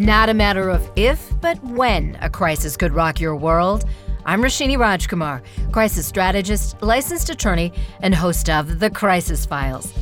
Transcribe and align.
Not 0.00 0.30
a 0.30 0.34
matter 0.34 0.70
of 0.70 0.90
if, 0.96 1.30
but 1.42 1.62
when 1.62 2.16
a 2.22 2.30
crisis 2.30 2.74
could 2.74 2.94
rock 2.94 3.20
your 3.20 3.36
world. 3.36 3.84
I'm 4.24 4.40
Roshini 4.40 4.78
Rajkumar, 4.78 5.42
crisis 5.72 6.06
strategist, 6.06 6.80
licensed 6.80 7.28
attorney, 7.28 7.74
and 8.00 8.14
host 8.14 8.48
of 8.48 8.78
The 8.78 8.88
Crisis 8.88 9.44
Files. 9.44 9.92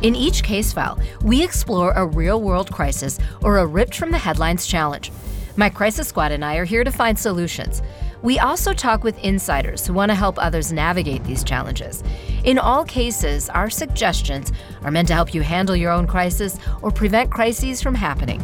In 0.00 0.16
each 0.16 0.42
case 0.42 0.72
file, 0.72 0.98
we 1.20 1.44
explore 1.44 1.92
a 1.92 2.06
real 2.06 2.40
world 2.40 2.72
crisis 2.72 3.18
or 3.42 3.58
a 3.58 3.66
ripped 3.66 3.94
from 3.94 4.10
the 4.10 4.16
headlines 4.16 4.66
challenge. 4.66 5.12
My 5.56 5.68
crisis 5.68 6.08
squad 6.08 6.32
and 6.32 6.42
I 6.42 6.56
are 6.56 6.64
here 6.64 6.84
to 6.84 6.90
find 6.90 7.18
solutions. 7.18 7.82
We 8.22 8.38
also 8.40 8.72
talk 8.72 9.04
with 9.04 9.18
insiders 9.20 9.86
who 9.86 9.92
want 9.92 10.10
to 10.10 10.14
help 10.14 10.38
others 10.38 10.72
navigate 10.72 11.22
these 11.24 11.44
challenges. 11.44 12.02
In 12.44 12.58
all 12.58 12.84
cases, 12.84 13.48
our 13.50 13.70
suggestions 13.70 14.52
are 14.82 14.90
meant 14.90 15.08
to 15.08 15.14
help 15.14 15.34
you 15.34 15.42
handle 15.42 15.76
your 15.76 15.92
own 15.92 16.06
crisis 16.06 16.58
or 16.82 16.90
prevent 16.90 17.30
crises 17.30 17.80
from 17.80 17.94
happening. 17.94 18.42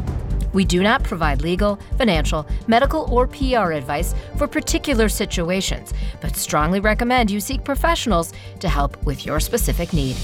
We 0.53 0.65
do 0.65 0.85
not 0.85 1.03
provide 1.03 1.43
legal, 1.43 1.81
financial, 1.99 2.47
medical, 2.69 3.13
or 3.13 3.27
PR 3.27 3.73
advice 3.73 4.15
for 4.37 4.47
particular 4.47 5.09
situations, 5.09 5.93
but 6.21 6.37
strongly 6.37 6.79
recommend 6.79 7.31
you 7.31 7.41
seek 7.41 7.65
professionals 7.65 8.33
to 8.61 8.69
help 8.69 9.03
with 9.05 9.27
your 9.27 9.41
specific 9.41 9.93
need. 9.93 10.17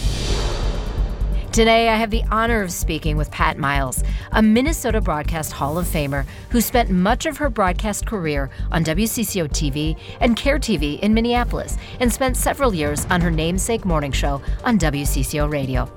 Today, 1.53 1.89
I 1.89 1.97
have 1.97 2.11
the 2.11 2.23
honor 2.31 2.63
of 2.63 2.71
speaking 2.71 3.17
with 3.17 3.33
Pat 3.33 3.59
Miles, 3.59 4.05
a 4.31 4.41
Minnesota 4.41 5.01
Broadcast 5.01 5.51
Hall 5.51 5.79
of 5.79 5.87
Famer 5.87 6.25
who 6.51 6.61
spent 6.61 6.91
much 6.91 7.27
of 7.27 7.39
her 7.39 7.51
broadcast 7.51 8.07
career 8.07 8.51
on 8.71 8.85
WCCO 8.85 9.49
TV 9.49 9.99
and 10.21 10.37
KARE 10.37 10.61
TV 10.61 11.01
in 11.01 11.13
Minneapolis 11.13 11.77
and 11.99 12.13
spent 12.13 12.37
several 12.37 12.73
years 12.73 13.05
on 13.07 13.21
her 13.21 13.33
namesake 13.33 13.85
morning 13.85 14.13
show 14.13 14.41
on 14.63 14.79
WCCO 14.79 15.51
Radio. 15.51 15.91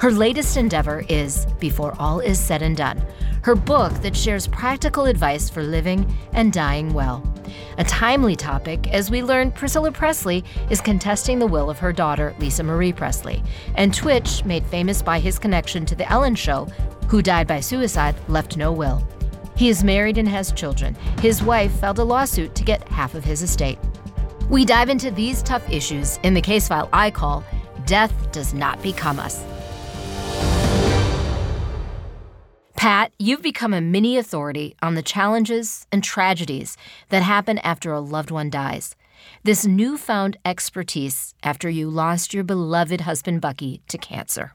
Her 0.00 0.10
latest 0.10 0.56
endeavor 0.56 1.04
is 1.08 1.46
Before 1.58 1.94
All 1.98 2.20
Is 2.20 2.38
Said 2.38 2.62
and 2.62 2.76
Done, 2.76 3.04
her 3.42 3.54
book 3.54 3.92
that 4.02 4.16
shares 4.16 4.46
practical 4.46 5.06
advice 5.06 5.48
for 5.48 5.62
living 5.62 6.16
and 6.32 6.52
dying 6.52 6.92
well. 6.92 7.22
A 7.78 7.84
timely 7.84 8.36
topic 8.36 8.92
as 8.92 9.10
we 9.10 9.22
learn 9.22 9.52
Priscilla 9.52 9.92
Presley 9.92 10.44
is 10.70 10.80
contesting 10.80 11.38
the 11.38 11.46
will 11.46 11.70
of 11.70 11.78
her 11.78 11.92
daughter, 11.92 12.34
Lisa 12.38 12.62
Marie 12.62 12.92
Presley, 12.92 13.42
and 13.76 13.94
Twitch, 13.94 14.44
made 14.44 14.66
famous 14.66 15.00
by 15.00 15.18
his 15.18 15.38
connection 15.38 15.86
to 15.86 15.94
The 15.94 16.10
Ellen 16.10 16.34
Show, 16.34 16.66
who 17.08 17.22
died 17.22 17.46
by 17.46 17.60
suicide, 17.60 18.16
left 18.28 18.56
no 18.56 18.72
will. 18.72 19.06
He 19.56 19.68
is 19.68 19.84
married 19.84 20.18
and 20.18 20.28
has 20.28 20.52
children. 20.52 20.96
His 21.20 21.42
wife 21.42 21.72
filed 21.78 22.00
a 22.00 22.04
lawsuit 22.04 22.54
to 22.56 22.64
get 22.64 22.88
half 22.88 23.14
of 23.14 23.24
his 23.24 23.42
estate. 23.42 23.78
We 24.50 24.64
dive 24.64 24.88
into 24.88 25.10
these 25.10 25.42
tough 25.42 25.68
issues 25.70 26.18
in 26.22 26.34
the 26.34 26.40
case 26.40 26.66
file 26.68 26.88
I 26.92 27.10
call 27.10 27.44
Death 27.86 28.12
Does 28.32 28.52
Not 28.52 28.82
Become 28.82 29.20
Us. 29.20 29.44
Pat, 32.84 33.14
you've 33.18 33.40
become 33.40 33.72
a 33.72 33.80
mini 33.80 34.18
authority 34.18 34.76
on 34.82 34.94
the 34.94 35.00
challenges 35.00 35.86
and 35.90 36.04
tragedies 36.04 36.76
that 37.08 37.22
happen 37.22 37.56
after 37.60 37.94
a 37.94 38.00
loved 38.00 38.30
one 38.30 38.50
dies. 38.50 38.94
This 39.42 39.64
newfound 39.64 40.36
expertise 40.44 41.34
after 41.42 41.70
you 41.70 41.88
lost 41.88 42.34
your 42.34 42.44
beloved 42.44 43.00
husband 43.00 43.40
Bucky 43.40 43.80
to 43.88 43.96
cancer. 43.96 44.52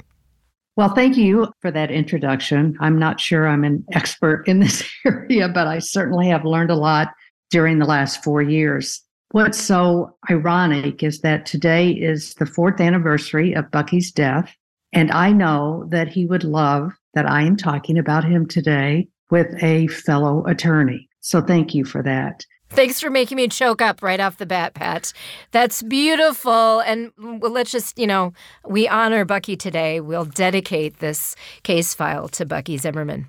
Well, 0.75 0.93
thank 0.93 1.17
you 1.17 1.51
for 1.59 1.71
that 1.71 1.89
introduction. 1.89 2.77
I'm 2.79 2.99
not 2.99 3.19
sure 3.19 3.47
I'm 3.47 3.63
an 3.63 3.83
expert 3.93 4.47
in 4.47 4.59
this 4.59 4.87
area, 5.07 5.49
but 5.49 5.65
I 5.65 5.79
certainly 5.79 6.27
have 6.27 6.45
learned 6.45 6.69
a 6.69 6.75
lot 6.75 7.07
during 7.49 7.79
the 7.79 7.87
last 7.87 8.23
four 8.23 8.43
years. 8.43 9.01
What's 9.31 9.57
so 9.57 10.15
ironic 10.29 11.01
is 11.01 11.21
that 11.21 11.47
today 11.47 11.89
is 11.89 12.35
the 12.35 12.45
fourth 12.45 12.79
anniversary 12.79 13.53
of 13.53 13.71
Bucky's 13.71 14.11
death. 14.11 14.55
And 14.93 15.09
I 15.09 15.31
know 15.31 15.87
that 15.89 16.09
he 16.09 16.27
would 16.27 16.43
love 16.43 16.91
that 17.13 17.29
I 17.29 17.43
am 17.43 17.55
talking 17.55 17.97
about 17.97 18.23
him 18.23 18.47
today 18.47 19.07
with 19.29 19.61
a 19.63 19.87
fellow 19.87 20.45
attorney. 20.45 21.09
So 21.21 21.41
thank 21.41 21.73
you 21.73 21.85
for 21.85 22.01
that. 22.03 22.45
Thanks 22.71 22.99
for 22.99 23.09
making 23.09 23.35
me 23.37 23.47
choke 23.47 23.81
up 23.81 24.03
right 24.03 24.19
off 24.19 24.37
the 24.37 24.45
bat, 24.45 24.75
Pat. 24.75 25.11
That's 25.51 25.81
beautiful. 25.81 26.81
And 26.81 27.11
let's 27.17 27.71
just, 27.71 27.97
you 27.97 28.05
know, 28.05 28.33
we 28.63 28.87
honor 28.87 29.25
Bucky 29.25 29.55
today. 29.55 29.99
We'll 29.99 30.25
dedicate 30.25 30.99
this 30.99 31.35
case 31.63 31.95
file 31.95 32.27
to 32.29 32.45
Bucky 32.45 32.77
Zimmerman. 32.77 33.27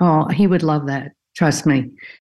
Oh, 0.00 0.28
he 0.28 0.46
would 0.46 0.62
love 0.62 0.86
that. 0.86 1.12
Trust 1.34 1.66
me. 1.66 1.90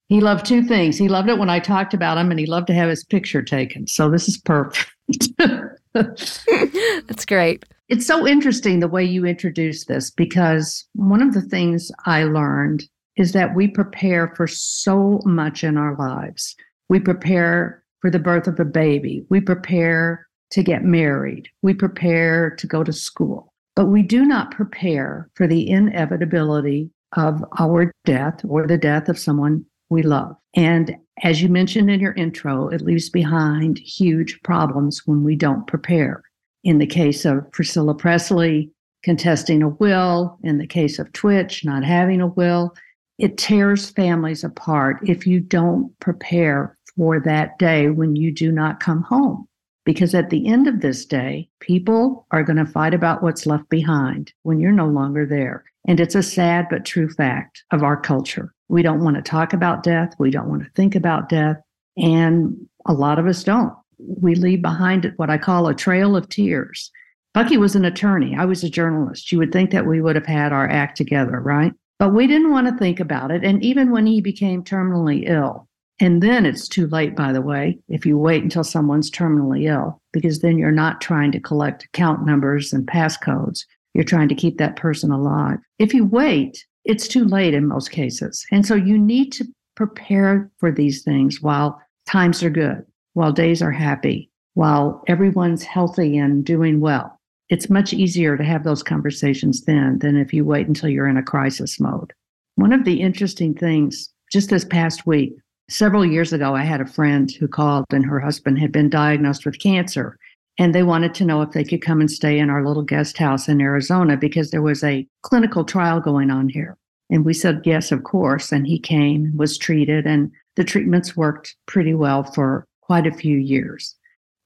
He 0.09 0.21
loved 0.21 0.47
two 0.47 0.63
things. 0.63 0.97
He 0.97 1.09
loved 1.09 1.29
it 1.29 1.39
when 1.39 1.51
I 1.51 1.59
talked 1.59 1.93
about 1.93 2.19
him, 2.19 2.31
and 2.31 2.39
he 2.39 2.47
loved 2.47 2.69
to 2.69 2.75
have 2.75 2.89
his 2.89 3.05
picture 3.05 3.43
taken. 3.43 3.87
So 3.87 4.09
this 4.09 4.29
is 4.29 4.39
perfect. 4.39 4.91
That's 5.95 7.25
great. 7.27 7.65
It's 7.91 8.07
so 8.07 8.27
interesting 8.27 8.81
the 8.81 8.89
way 8.89 9.05
you 9.05 9.27
introduce 9.27 9.85
this 9.85 10.11
because 10.11 10.87
one 10.95 11.21
of 11.21 11.35
the 11.35 11.43
things 11.43 11.93
I 12.07 12.25
learned 12.25 12.89
is 13.17 13.33
that 13.33 13.55
we 13.55 13.69
prepare 13.69 14.33
for 14.35 14.47
so 14.47 15.21
much 15.27 15.63
in 15.63 15.77
our 15.77 15.95
lives. 15.97 16.57
We 16.89 16.99
prepare 16.99 17.85
for 18.01 18.11
the 18.11 18.19
birth 18.19 18.47
of 18.47 18.59
a 18.59 18.65
baby, 18.65 19.27
we 19.29 19.41
prepare 19.41 20.27
to 20.51 20.63
get 20.63 20.83
married, 20.83 21.49
we 21.61 21.75
prepare 21.75 22.51
to 22.57 22.67
go 22.67 22.85
to 22.85 22.93
school, 22.93 23.53
but 23.77 23.87
we 23.87 24.03
do 24.03 24.25
not 24.25 24.51
prepare 24.51 25.29
for 25.35 25.47
the 25.47 25.69
inevitability 25.69 26.91
of 27.17 27.45
our 27.59 27.93
death 28.07 28.41
or 28.49 28.67
the 28.67 28.79
death 28.79 29.11
of 29.11 29.19
someone 29.19 29.65
we 29.91 30.03
love. 30.03 30.37
And 30.57 30.97
as 31.23 31.43
you 31.43 31.51
mentioned 31.51 31.91
in 31.91 32.01
your 32.01 32.15
intro, 32.15 32.69
it 32.69 32.81
leaves 32.81 33.11
behind 33.11 33.79
huge 33.79 34.41
problems 34.43 35.03
when 35.05 35.23
we 35.23 35.37
don't 35.37 35.67
prepare. 35.67 36.23
In 36.65 36.79
the 36.79 36.87
case 36.87 37.25
of 37.25 37.51
Priscilla 37.53 37.95
Presley, 37.95 38.71
contesting 39.03 39.63
a 39.63 39.69
will, 39.69 40.39
in 40.43 40.59
the 40.59 40.67
case 40.67 40.99
of 40.99 41.13
Twitch, 41.13 41.65
not 41.65 41.85
having 41.85 42.23
a 42.23 42.27
will, 42.27 42.75
it 43.19 43.37
tears 43.37 43.91
families 43.91 44.43
apart 44.43 44.99
if 45.07 45.27
you 45.27 45.41
don't 45.41 45.97
prepare 46.01 46.77
for 46.97 47.21
that 47.21 47.59
day 47.59 47.91
when 47.91 48.17
you 48.17 48.33
do 48.33 48.51
not 48.51 48.81
come 48.81 49.03
home. 49.03 49.47
Because 49.85 50.15
at 50.15 50.31
the 50.31 50.47
end 50.49 50.67
of 50.67 50.81
this 50.81 51.05
day, 51.05 51.49
people 51.61 52.27
are 52.31 52.43
going 52.43 52.57
to 52.57 52.65
fight 52.65 52.95
about 52.95 53.23
what's 53.23 53.45
left 53.45 53.69
behind 53.69 54.33
when 54.43 54.59
you're 54.59 54.73
no 54.73 54.87
longer 54.87 55.27
there. 55.27 55.65
And 55.87 56.01
it's 56.01 56.15
a 56.15 56.23
sad 56.23 56.69
but 56.71 56.87
true 56.87 57.11
fact 57.11 57.63
of 57.71 57.83
our 57.83 58.01
culture. 58.01 58.55
We 58.69 58.81
don't 58.81 59.05
want 59.05 59.17
to 59.17 59.23
talk 59.23 59.53
about 59.53 59.83
death. 59.83 60.15
We 60.19 60.31
don't 60.31 60.49
want 60.49 60.65
to 60.65 60.71
think 60.71 60.95
about 60.95 61.29
death. 61.29 61.59
And 61.99 62.57
a 62.87 62.95
lot 62.95 63.19
of 63.19 63.27
us 63.27 63.45
don't. 63.45 63.75
We 63.99 64.35
leave 64.35 64.63
behind 64.63 65.13
what 65.17 65.31
I 65.31 65.39
call 65.39 65.69
a 65.69 65.75
trail 65.75 66.17
of 66.17 66.29
tears. 66.29 66.91
Bucky 67.33 67.57
was 67.57 67.75
an 67.75 67.85
attorney. 67.85 68.37
I 68.37 68.45
was 68.45 68.63
a 68.63 68.71
journalist. 68.71 69.33
You 69.33 69.39
would 69.39 69.53
think 69.53 69.71
that 69.73 69.87
we 69.87 70.01
would 70.01 70.15
have 70.15 70.27
had 70.27 70.53
our 70.53 70.69
act 70.69 70.97
together, 70.97 71.41
right? 71.41 71.73
But 71.99 72.15
we 72.15 72.27
didn't 72.27 72.53
want 72.53 72.69
to 72.69 72.77
think 72.77 73.01
about 73.01 73.31
it. 73.31 73.45
And 73.45 73.63
even 73.63 73.91
when 73.91 74.07
he 74.07 74.21
became 74.21 74.63
terminally 74.63 75.29
ill, 75.29 75.69
and 76.01 76.23
then 76.23 76.45
it's 76.45 76.69
too 76.69 76.89
late, 76.89 77.15
by 77.15 77.33
the 77.33 77.41
way, 77.41 77.79
if 77.89 78.05
you 78.05 78.19
wait 78.19 78.43
until 78.43 78.65
someone's 78.65 79.11
terminally 79.11 79.69
ill, 79.69 80.01
because 80.13 80.41
then 80.41 80.59
you're 80.59 80.73
not 80.73 81.01
trying 81.01 81.31
to 81.33 81.41
collect 81.41 81.85
account 81.85 82.27
numbers 82.27 82.73
and 82.73 82.87
passcodes. 82.87 83.65
You're 83.95 84.05
trying 84.05 84.29
to 84.29 84.35
keep 84.35 84.59
that 84.59 84.77
person 84.77 85.13
alive. 85.13 85.59
If 85.79 85.95
you 85.95 86.05
wait, 86.05 86.65
it's 86.85 87.07
too 87.07 87.25
late 87.25 87.55
in 87.55 87.69
most 87.69 87.93
cases. 87.93 88.45
And 88.51 88.67
so 88.67 88.75
you 88.75 88.99
need 88.99 89.31
to 89.33 89.47
prepare 89.77 90.51
for 90.59 90.73
these 90.73 91.03
things 91.03 91.41
while 91.41 91.81
times 92.07 92.43
are 92.43 92.51
good, 92.51 92.85
while 93.15 93.33
days 93.33 93.63
are 93.63 93.73
happy, 93.73 94.31
while 94.55 95.03
everyone's 95.09 95.65
healthy 95.65 96.17
and 96.19 96.45
doing 96.45 96.81
well. 96.81 97.19
It's 97.49 97.71
much 97.71 97.93
easier 97.93 98.37
to 98.37 98.45
have 98.45 98.65
those 98.65 98.83
conversations 98.83 99.65
then 99.65 99.99
than 99.99 100.17
if 100.17 100.33
you 100.33 100.45
wait 100.45 100.67
until 100.67 100.89
you're 100.89 101.09
in 101.09 101.17
a 101.17 101.23
crisis 101.23 101.81
mode. 101.81 102.13
One 102.57 102.73
of 102.73 102.85
the 102.85 103.01
interesting 103.01 103.55
things 103.55 104.13
just 104.33 104.51
this 104.51 104.65
past 104.65 105.07
week, 105.07 105.35
several 105.69 106.05
years 106.05 106.33
ago, 106.33 106.55
I 106.55 106.63
had 106.63 106.81
a 106.81 106.87
friend 106.87 107.31
who 107.31 107.49
called 107.49 107.87
and 107.91 108.05
her 108.05 108.21
husband 108.21 108.59
had 108.59 108.73
been 108.73 108.89
diagnosed 108.91 109.45
with 109.45 109.59
cancer. 109.59 110.19
And 110.57 110.73
they 110.75 110.85
wanted 110.85 111.15
to 111.15 111.25
know 111.25 111.43
if 111.43 111.51
they 111.51 111.65
could 111.65 111.83
come 111.83 112.01
and 112.01 112.11
stay 112.11 112.39
in 112.39 112.49
our 112.49 112.65
little 112.65 112.85
guest 112.85 113.19
house 113.19 113.49
in 113.49 113.61
Arizona 113.61 114.17
because 114.17 114.51
there 114.51 114.63
was 114.63 114.85
a 114.85 115.07
clinical 115.23 115.65
trial 115.65 116.01
going 116.01 116.31
on 116.31 116.49
here. 116.49 116.77
And 117.11 117.25
we 117.25 117.35
said, 117.35 117.63
yes, 117.65 117.91
of 117.91 118.05
course. 118.05 118.53
And 118.53 118.67
he 118.67 118.79
came, 118.79 119.37
was 119.37 119.59
treated, 119.59 120.07
and 120.07 120.31
the 120.57 120.65
treatments 120.65 121.17
worked 121.17 121.57
pretty 121.67 121.93
well 121.93 122.23
for 122.23 122.67
quite 122.87 123.07
a 123.07 123.13
few 123.13 123.39
years. 123.39 123.95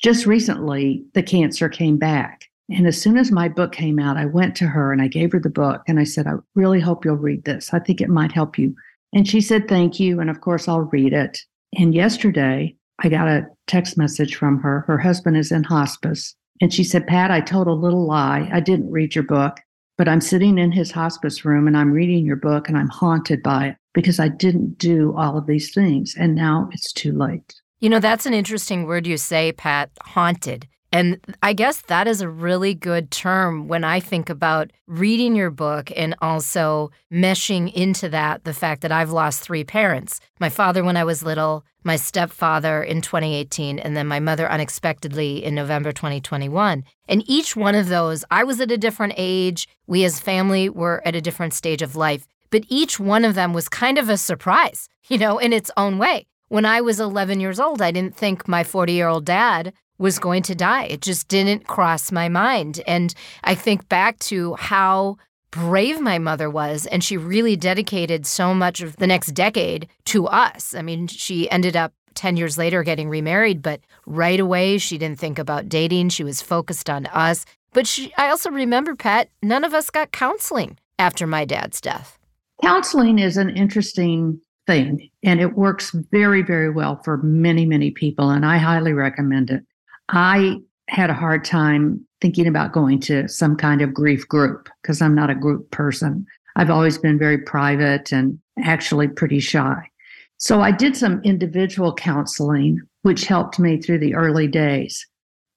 Just 0.03 0.27
recently, 0.27 1.05
the 1.15 1.23
cancer 1.23 1.69
came 1.69 1.97
back. 1.97 2.45
And 2.71 2.87
as 2.87 3.01
soon 3.01 3.17
as 3.17 3.33
my 3.33 3.49
book 3.49 3.73
came 3.73 3.99
out, 3.99 4.17
I 4.17 4.27
went 4.27 4.55
to 4.57 4.67
her 4.67 4.93
and 4.93 5.01
I 5.01 5.09
gave 5.09 5.33
her 5.33 5.41
the 5.41 5.49
book 5.49 5.83
and 5.89 5.99
I 5.99 6.05
said, 6.05 6.27
I 6.27 6.35
really 6.55 6.81
hope 6.81 7.05
you'll 7.05 7.17
read 7.17 7.45
this. 7.45 7.73
I 7.73 7.79
think 7.79 8.01
it 8.01 8.11
might 8.11 8.33
help 8.33 8.59
you. 8.59 8.75
And 9.13 9.27
she 9.27 9.41
said, 9.41 9.69
Thank 9.69 9.99
you. 9.99 10.21
And 10.21 10.29
of 10.29 10.43
course, 10.43 10.69
I'll 10.69 10.83
read 10.83 11.13
it. 11.13 11.39
And 11.77 11.95
yesterday, 11.95 12.77
I 13.01 13.09
got 13.09 13.29
a 13.29 13.47
text 13.67 13.97
message 13.97 14.35
from 14.35 14.61
her. 14.61 14.81
Her 14.87 14.99
husband 14.99 15.37
is 15.37 15.51
in 15.51 15.65
hospice. 15.65 16.35
And 16.61 16.75
she 16.75 16.85
said, 16.85 17.07
Pat, 17.07 17.31
I 17.31 17.41
told 17.41 17.69
a 17.69 17.73
little 17.73 18.07
lie. 18.07 18.49
I 18.53 18.61
didn't 18.61 18.91
read 18.91 19.15
your 19.15 19.25
book, 19.25 19.59
but 19.97 20.09
I'm 20.09 20.21
sitting 20.21 20.59
in 20.59 20.73
his 20.73 20.91
hospice 20.91 21.45
room 21.45 21.67
and 21.67 21.77
I'm 21.77 21.93
reading 21.93 22.27
your 22.27 22.37
book 22.37 22.69
and 22.69 22.77
I'm 22.77 22.89
haunted 22.89 23.43
by 23.43 23.69
it 23.69 23.77
because 23.95 24.19
I 24.19 24.29
didn't 24.29 24.79
do 24.79 25.15
all 25.17 25.39
of 25.39 25.47
these 25.47 25.73
things. 25.73 26.15
And 26.19 26.35
now 26.35 26.69
it's 26.73 26.93
too 26.93 27.13
late. 27.13 27.55
You 27.81 27.89
know, 27.89 28.01
that's 28.01 28.27
an 28.27 28.35
interesting 28.35 28.85
word 28.87 29.07
you 29.07 29.17
say, 29.17 29.53
Pat, 29.53 29.91
haunted. 30.03 30.67
And 30.91 31.21
I 31.43 31.53
guess 31.53 31.83
that 31.83 32.09
is 32.09 32.21
a 32.21 32.29
really 32.29 32.75
good 32.75 33.11
term 33.11 33.69
when 33.69 33.85
I 33.85 34.01
think 34.01 34.31
about 34.31 34.73
reading 34.87 35.37
your 35.37 35.51
book 35.51 35.93
and 35.95 36.17
also 36.21 36.91
meshing 37.13 37.73
into 37.73 38.09
that 38.09 38.45
the 38.45 38.55
fact 38.55 38.81
that 38.81 38.91
I've 38.91 39.11
lost 39.11 39.43
three 39.43 39.65
parents 39.65 40.19
my 40.41 40.49
father 40.49 40.83
when 40.83 40.97
I 40.97 41.05
was 41.05 41.23
little, 41.23 41.65
my 41.85 41.97
stepfather 41.97 42.83
in 42.83 43.01
2018, 43.01 43.79
and 43.79 43.97
then 43.97 44.07
my 44.07 44.19
mother 44.19 44.51
unexpectedly 44.51 45.45
in 45.45 45.55
November 45.55 45.93
2021. 45.93 46.85
And 47.07 47.23
each 47.27 47.55
one 47.55 47.75
of 47.75 47.89
those, 47.89 48.25
I 48.31 48.45
was 48.45 48.61
at 48.61 48.73
a 48.73 48.79
different 48.79 49.15
age. 49.17 49.69
We 49.87 50.05
as 50.05 50.21
family 50.21 50.69
were 50.69 51.03
at 51.05 51.15
a 51.15 51.21
different 51.21 51.55
stage 51.55 51.83
of 51.83 51.97
life. 51.97 52.27
But 52.51 52.65
each 52.69 52.99
one 52.99 53.25
of 53.25 53.35
them 53.35 53.53
was 53.53 53.69
kind 53.69 53.99
of 53.99 54.09
a 54.09 54.17
surprise, 54.17 54.89
you 55.09 55.19
know, 55.19 55.39
in 55.39 55.53
its 55.53 55.71
own 55.77 55.99
way. 55.99 56.27
When 56.49 56.65
I 56.65 56.81
was 56.81 56.99
11 56.99 57.41
years 57.41 57.61
old, 57.61 57.83
I 57.83 57.91
didn't 57.91 58.17
think 58.17 58.49
my 58.49 58.65
40 58.65 58.93
year 58.93 59.09
old 59.09 59.25
dad 59.25 59.73
was 59.99 60.19
going 60.19 60.43
to 60.45 60.55
die. 60.55 60.85
It 60.85 61.03
just 61.03 61.29
didn't 61.29 61.67
cross 61.67 62.11
my 62.11 62.29
mind. 62.29 62.81
And 62.87 63.15
I 63.45 63.55
think 63.55 63.89
back 63.89 64.19
to 64.21 64.55
how 64.55 65.19
brave 65.51 66.01
my 66.01 66.19
mother 66.19 66.49
was, 66.49 66.87
and 66.87 67.03
she 67.03 67.17
really 67.17 67.57
dedicated 67.57 68.27
so 68.27 68.55
much 68.55 68.81
of 68.81 68.97
the 68.97 69.07
next 69.07 69.29
decade 69.29 69.89
to 70.07 70.27
us. 70.27 70.75
I 70.75 70.83
mean, 70.83 71.07
she 71.07 71.51
ended 71.51 71.77
up 71.77 71.93
10 72.15 72.37
years 72.37 72.59
later 72.59 72.83
getting 72.83 73.09
remarried, 73.09 73.63
but 73.63 73.81
right 74.07 74.41
away 74.41 74.79
she 74.79 74.99
didn't 74.99 75.19
think 75.19 75.39
about 75.39 75.69
dating. 75.69 76.11
She 76.11 76.25
was 76.25 76.43
focused 76.43 76.91
on 76.91 77.07
us. 77.07 77.45
But 77.73 77.87
she, 77.87 78.13
I 78.17 78.31
also 78.31 78.51
remember, 78.51 78.95
Pat, 78.95 79.29
none 79.43 79.65
of 79.65 79.75
us 79.75 79.91
got 79.91 80.13
counseling 80.13 80.79
after 80.99 81.27
my 81.27 81.45
dad's 81.45 81.81
death. 81.81 82.19
Counseling 82.63 83.19
is 83.19 83.37
an 83.37 83.51
interesting 83.51 84.41
thing, 84.69 85.11
and 85.25 85.41
it 85.41 85.57
works 85.57 85.91
very, 86.13 86.43
very 86.43 86.71
well 86.71 87.01
for 87.03 87.17
many, 87.17 87.65
many 87.65 87.91
people, 87.91 88.31
and 88.31 88.45
I 88.45 88.59
highly 88.59 88.93
recommend 88.93 89.51
it. 89.51 89.65
I 90.11 90.59
had 90.89 91.09
a 91.09 91.15
hard 91.15 91.45
time 91.45 92.07
thinking 92.21 92.47
about 92.47 92.73
going 92.73 93.01
to 93.01 93.27
some 93.29 93.57
kind 93.57 93.81
of 93.81 93.95
grief 93.95 94.29
group 94.29 94.69
because 94.83 95.01
I'm 95.01 95.15
not 95.15 95.31
a 95.31 95.35
group 95.35 95.71
person. 95.71 96.27
I've 96.57 96.71
always 96.71 96.99
been 96.99 97.19
very 97.19 97.39
private 97.39 98.13
and 98.13 98.39
actually 98.63 99.09
pretty 99.09 99.41
shy. 99.41 99.89
So 100.37 100.61
I 100.61 100.71
did 100.71 100.97
some 100.97 101.23
individual 101.25 101.95
counseling, 101.95 102.81
which 103.03 103.25
helped 103.25 103.59
me 103.59 103.81
through 103.81 104.01
the 104.01 104.15
early 104.15 104.47
days. 104.49 105.07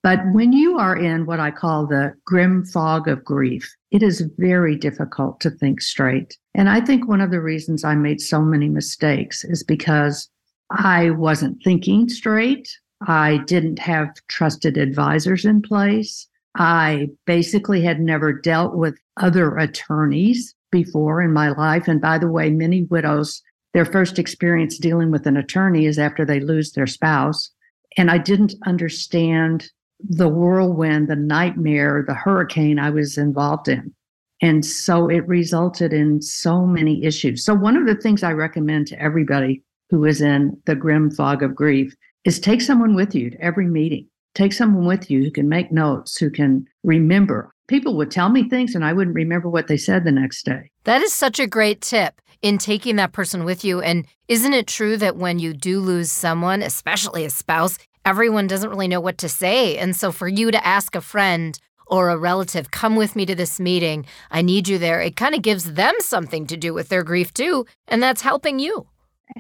But 0.04 0.20
when 0.32 0.52
you 0.52 0.78
are 0.80 0.98
in 0.98 1.28
what 1.28 1.40
I 1.40 1.52
call 1.52 1.86
the 1.86 2.14
grim 2.26 2.66
fog 2.66 3.08
of 3.08 3.24
grief, 3.24 3.76
it 3.92 4.02
is 4.02 4.28
very 4.38 4.76
difficult 4.76 5.40
to 5.42 5.52
think 5.52 5.80
straight. 5.80 6.38
And 6.56 6.70
I 6.70 6.82
think 6.82 7.08
one 7.08 7.22
of 7.22 7.30
the 7.30 7.42
reasons 7.42 7.84
I 7.84 7.94
made 7.96 8.20
so 8.20 8.42
many 8.42 8.68
mistakes 8.68 9.44
is 9.44 9.64
because 9.64 10.28
I 10.72 11.12
wasn't 11.12 11.62
thinking 11.64 12.10
straight. 12.10 12.68
I 13.08 13.38
didn't 13.46 13.80
have 13.80 14.10
trusted 14.28 14.78
advisors 14.78 15.46
in 15.46 15.62
place. 15.62 16.28
I 16.56 17.10
basically 17.26 17.82
had 17.82 18.00
never 18.00 18.34
dealt 18.34 18.76
with 18.76 18.98
other 19.18 19.58
attorneys 19.58 20.56
before 20.72 21.22
in 21.22 21.32
my 21.32 21.50
life. 21.50 21.88
And 21.88 22.02
by 22.02 22.18
the 22.18 22.30
way, 22.30 22.50
many 22.50 22.84
widows, 22.84 23.42
their 23.74 23.86
first 23.86 24.18
experience 24.18 24.78
dealing 24.78 25.12
with 25.12 25.28
an 25.28 25.38
attorney 25.38 25.86
is 25.86 26.00
after 26.00 26.26
they 26.26 26.40
lose 26.40 26.72
their 26.72 26.88
spouse. 26.88 27.52
And 27.98 28.10
I 28.10 28.18
didn't 28.18 28.56
understand 28.66 29.70
the 30.08 30.28
whirlwind, 30.28 31.08
the 31.08 31.16
nightmare, 31.16 32.04
the 32.08 32.14
hurricane 32.14 32.80
I 32.80 32.90
was 32.90 33.18
involved 33.18 33.68
in. 33.68 33.94
And 34.42 34.66
so 34.66 35.08
it 35.08 35.28
resulted 35.28 35.94
in 35.94 36.22
so 36.22 36.66
many 36.66 37.04
issues. 37.04 37.46
So, 37.46 37.54
one 37.54 37.78
of 37.78 37.86
the 37.86 37.96
things 37.96 38.24
I 38.24 38.32
recommend 38.32 38.88
to 38.88 39.00
everybody 39.00 39.64
who 39.90 40.06
is 40.06 40.22
in 40.22 40.60
the 40.66 40.76
grim 40.76 41.12
fog 41.12 41.44
of 41.44 41.54
grief 41.54 41.96
is 42.26 42.40
take 42.40 42.62
someone 42.62 42.96
with 42.96 43.14
you 43.14 43.30
to 43.30 43.42
every 43.42 43.68
meeting. 43.68 44.08
Take 44.34 44.54
someone 44.54 44.86
with 44.86 45.12
you 45.12 45.24
who 45.24 45.32
can 45.32 45.50
make 45.50 45.72
notes, 45.72 46.18
who 46.18 46.30
can 46.30 46.66
remember. 46.84 47.54
People 47.68 47.98
would 47.98 48.12
tell 48.12 48.30
me 48.30 48.48
things 48.50 48.76
and 48.76 48.84
I 48.84 48.94
wouldn't 48.94 49.16
remember 49.16 49.50
what 49.50 49.68
they 49.68 49.78
said 49.78 50.04
the 50.04 50.12
next 50.12 50.46
day. 50.46 50.72
That 50.86 51.02
is 51.02 51.14
such 51.14 51.40
a 51.40 51.48
great 51.48 51.82
tip 51.82 52.22
in 52.42 52.58
taking 52.58 52.96
that 52.96 53.12
person 53.12 53.44
with 53.44 53.64
you. 53.64 53.82
And 53.82 54.08
isn't 54.28 54.54
it 54.54 54.68
true 54.68 54.98
that 54.98 55.18
when 55.18 55.40
you 55.40 55.54
do 55.54 55.80
lose 55.80 56.12
someone, 56.12 56.62
especially 56.62 57.26
a 57.26 57.30
spouse, 57.30 57.78
everyone 58.06 58.48
doesn't 58.48 58.70
really 58.70 58.88
know 58.88 59.02
what 59.02 59.18
to 59.20 59.30
say? 59.30 59.78
And 59.78 59.96
so 59.96 60.12
for 60.12 60.28
you 60.28 60.52
to 60.52 60.66
ask 60.66 60.96
a 60.96 61.02
friend, 61.02 61.60
or 61.92 62.10
a 62.10 62.18
relative, 62.18 62.72
come 62.72 62.96
with 62.96 63.18
me 63.18 63.26
to 63.26 63.36
this 63.36 63.60
meeting. 63.60 64.06
I 64.32 64.42
need 64.42 64.70
you 64.70 64.80
there. 64.80 65.02
It 65.02 65.18
kind 65.18 65.36
of 65.36 65.42
gives 65.42 65.74
them 65.74 65.94
something 66.00 66.48
to 66.48 66.56
do 66.56 66.74
with 66.74 66.88
their 66.88 67.04
grief 67.04 67.34
too. 67.34 67.66
And 67.90 68.02
that's 68.02 68.22
helping 68.22 68.60
you. 68.60 68.88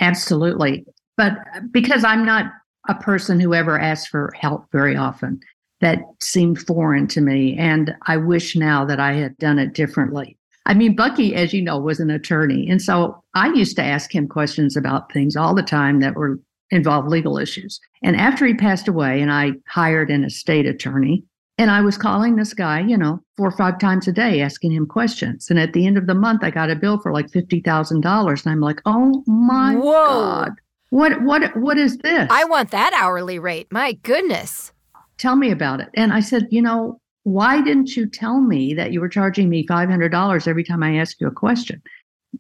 Absolutely. 0.01 0.85
But 1.15 1.31
uh, 1.55 1.61
because 1.71 2.03
I'm 2.03 2.25
not 2.25 2.51
a 2.89 2.95
person 2.95 3.39
who 3.39 3.53
ever 3.53 3.79
asked 3.79 4.09
for 4.09 4.33
help 4.37 4.65
very 4.71 4.95
often. 4.97 5.39
That 5.79 5.99
seemed 6.19 6.59
foreign 6.59 7.07
to 7.07 7.21
me. 7.21 7.57
And 7.57 7.95
I 8.05 8.17
wish 8.17 8.55
now 8.55 8.85
that 8.85 8.99
I 8.99 9.13
had 9.13 9.35
done 9.37 9.57
it 9.57 9.73
differently. 9.73 10.37
I 10.67 10.75
mean, 10.75 10.95
Bucky, 10.95 11.33
as 11.33 11.53
you 11.53 11.61
know, 11.61 11.79
was 11.79 11.99
an 11.99 12.11
attorney. 12.11 12.69
And 12.69 12.79
so 12.79 13.23
I 13.33 13.47
used 13.53 13.75
to 13.77 13.83
ask 13.83 14.13
him 14.13 14.27
questions 14.27 14.77
about 14.77 15.11
things 15.11 15.35
all 15.35 15.55
the 15.55 15.63
time 15.63 16.01
that 16.01 16.15
were 16.15 16.39
involved 16.71 17.09
legal 17.09 17.37
issues. 17.37 17.79
And 18.01 18.15
after 18.15 18.45
he 18.45 18.53
passed 18.53 18.87
away, 18.87 19.21
and 19.21 19.31
I 19.31 19.51
hired 19.67 20.09
an 20.09 20.23
estate 20.23 20.65
attorney, 20.65 21.23
and 21.57 21.69
I 21.69 21.81
was 21.81 21.97
calling 21.97 22.37
this 22.37 22.53
guy, 22.53 22.79
you 22.79 22.97
know, 22.97 23.19
four 23.37 23.49
or 23.49 23.57
five 23.57 23.77
times 23.77 24.07
a 24.07 24.11
day, 24.11 24.41
asking 24.41 24.71
him 24.71 24.87
questions. 24.87 25.49
And 25.49 25.59
at 25.59 25.73
the 25.73 25.85
end 25.85 25.97
of 25.97 26.07
the 26.07 26.15
month, 26.15 26.43
I 26.43 26.49
got 26.49 26.71
a 26.71 26.75
bill 26.75 26.99
for 26.99 27.11
like 27.11 27.27
$50,000. 27.27 27.93
And 27.93 28.51
I'm 28.51 28.61
like, 28.61 28.81
oh 28.85 29.23
my 29.27 29.75
Whoa. 29.75 30.07
God. 30.07 30.51
What 30.89 31.21
what 31.21 31.55
what 31.55 31.77
is 31.77 31.97
this? 31.99 32.27
I 32.29 32.43
want 32.45 32.71
that 32.71 32.93
hourly 32.93 33.39
rate. 33.39 33.67
My 33.71 33.93
goodness. 33.93 34.73
Tell 35.17 35.37
me 35.37 35.49
about 35.49 35.79
it. 35.79 35.87
And 35.93 36.11
I 36.11 36.19
said, 36.19 36.47
you 36.51 36.61
know, 36.61 36.99
why 37.23 37.61
didn't 37.61 37.95
you 37.95 38.09
tell 38.09 38.41
me 38.41 38.73
that 38.73 38.91
you 38.91 38.99
were 38.99 39.07
charging 39.07 39.47
me 39.47 39.65
$500 39.65 40.47
every 40.47 40.63
time 40.63 40.83
I 40.83 40.97
asked 40.97 41.21
you 41.21 41.27
a 41.27 41.31
question? 41.31 41.81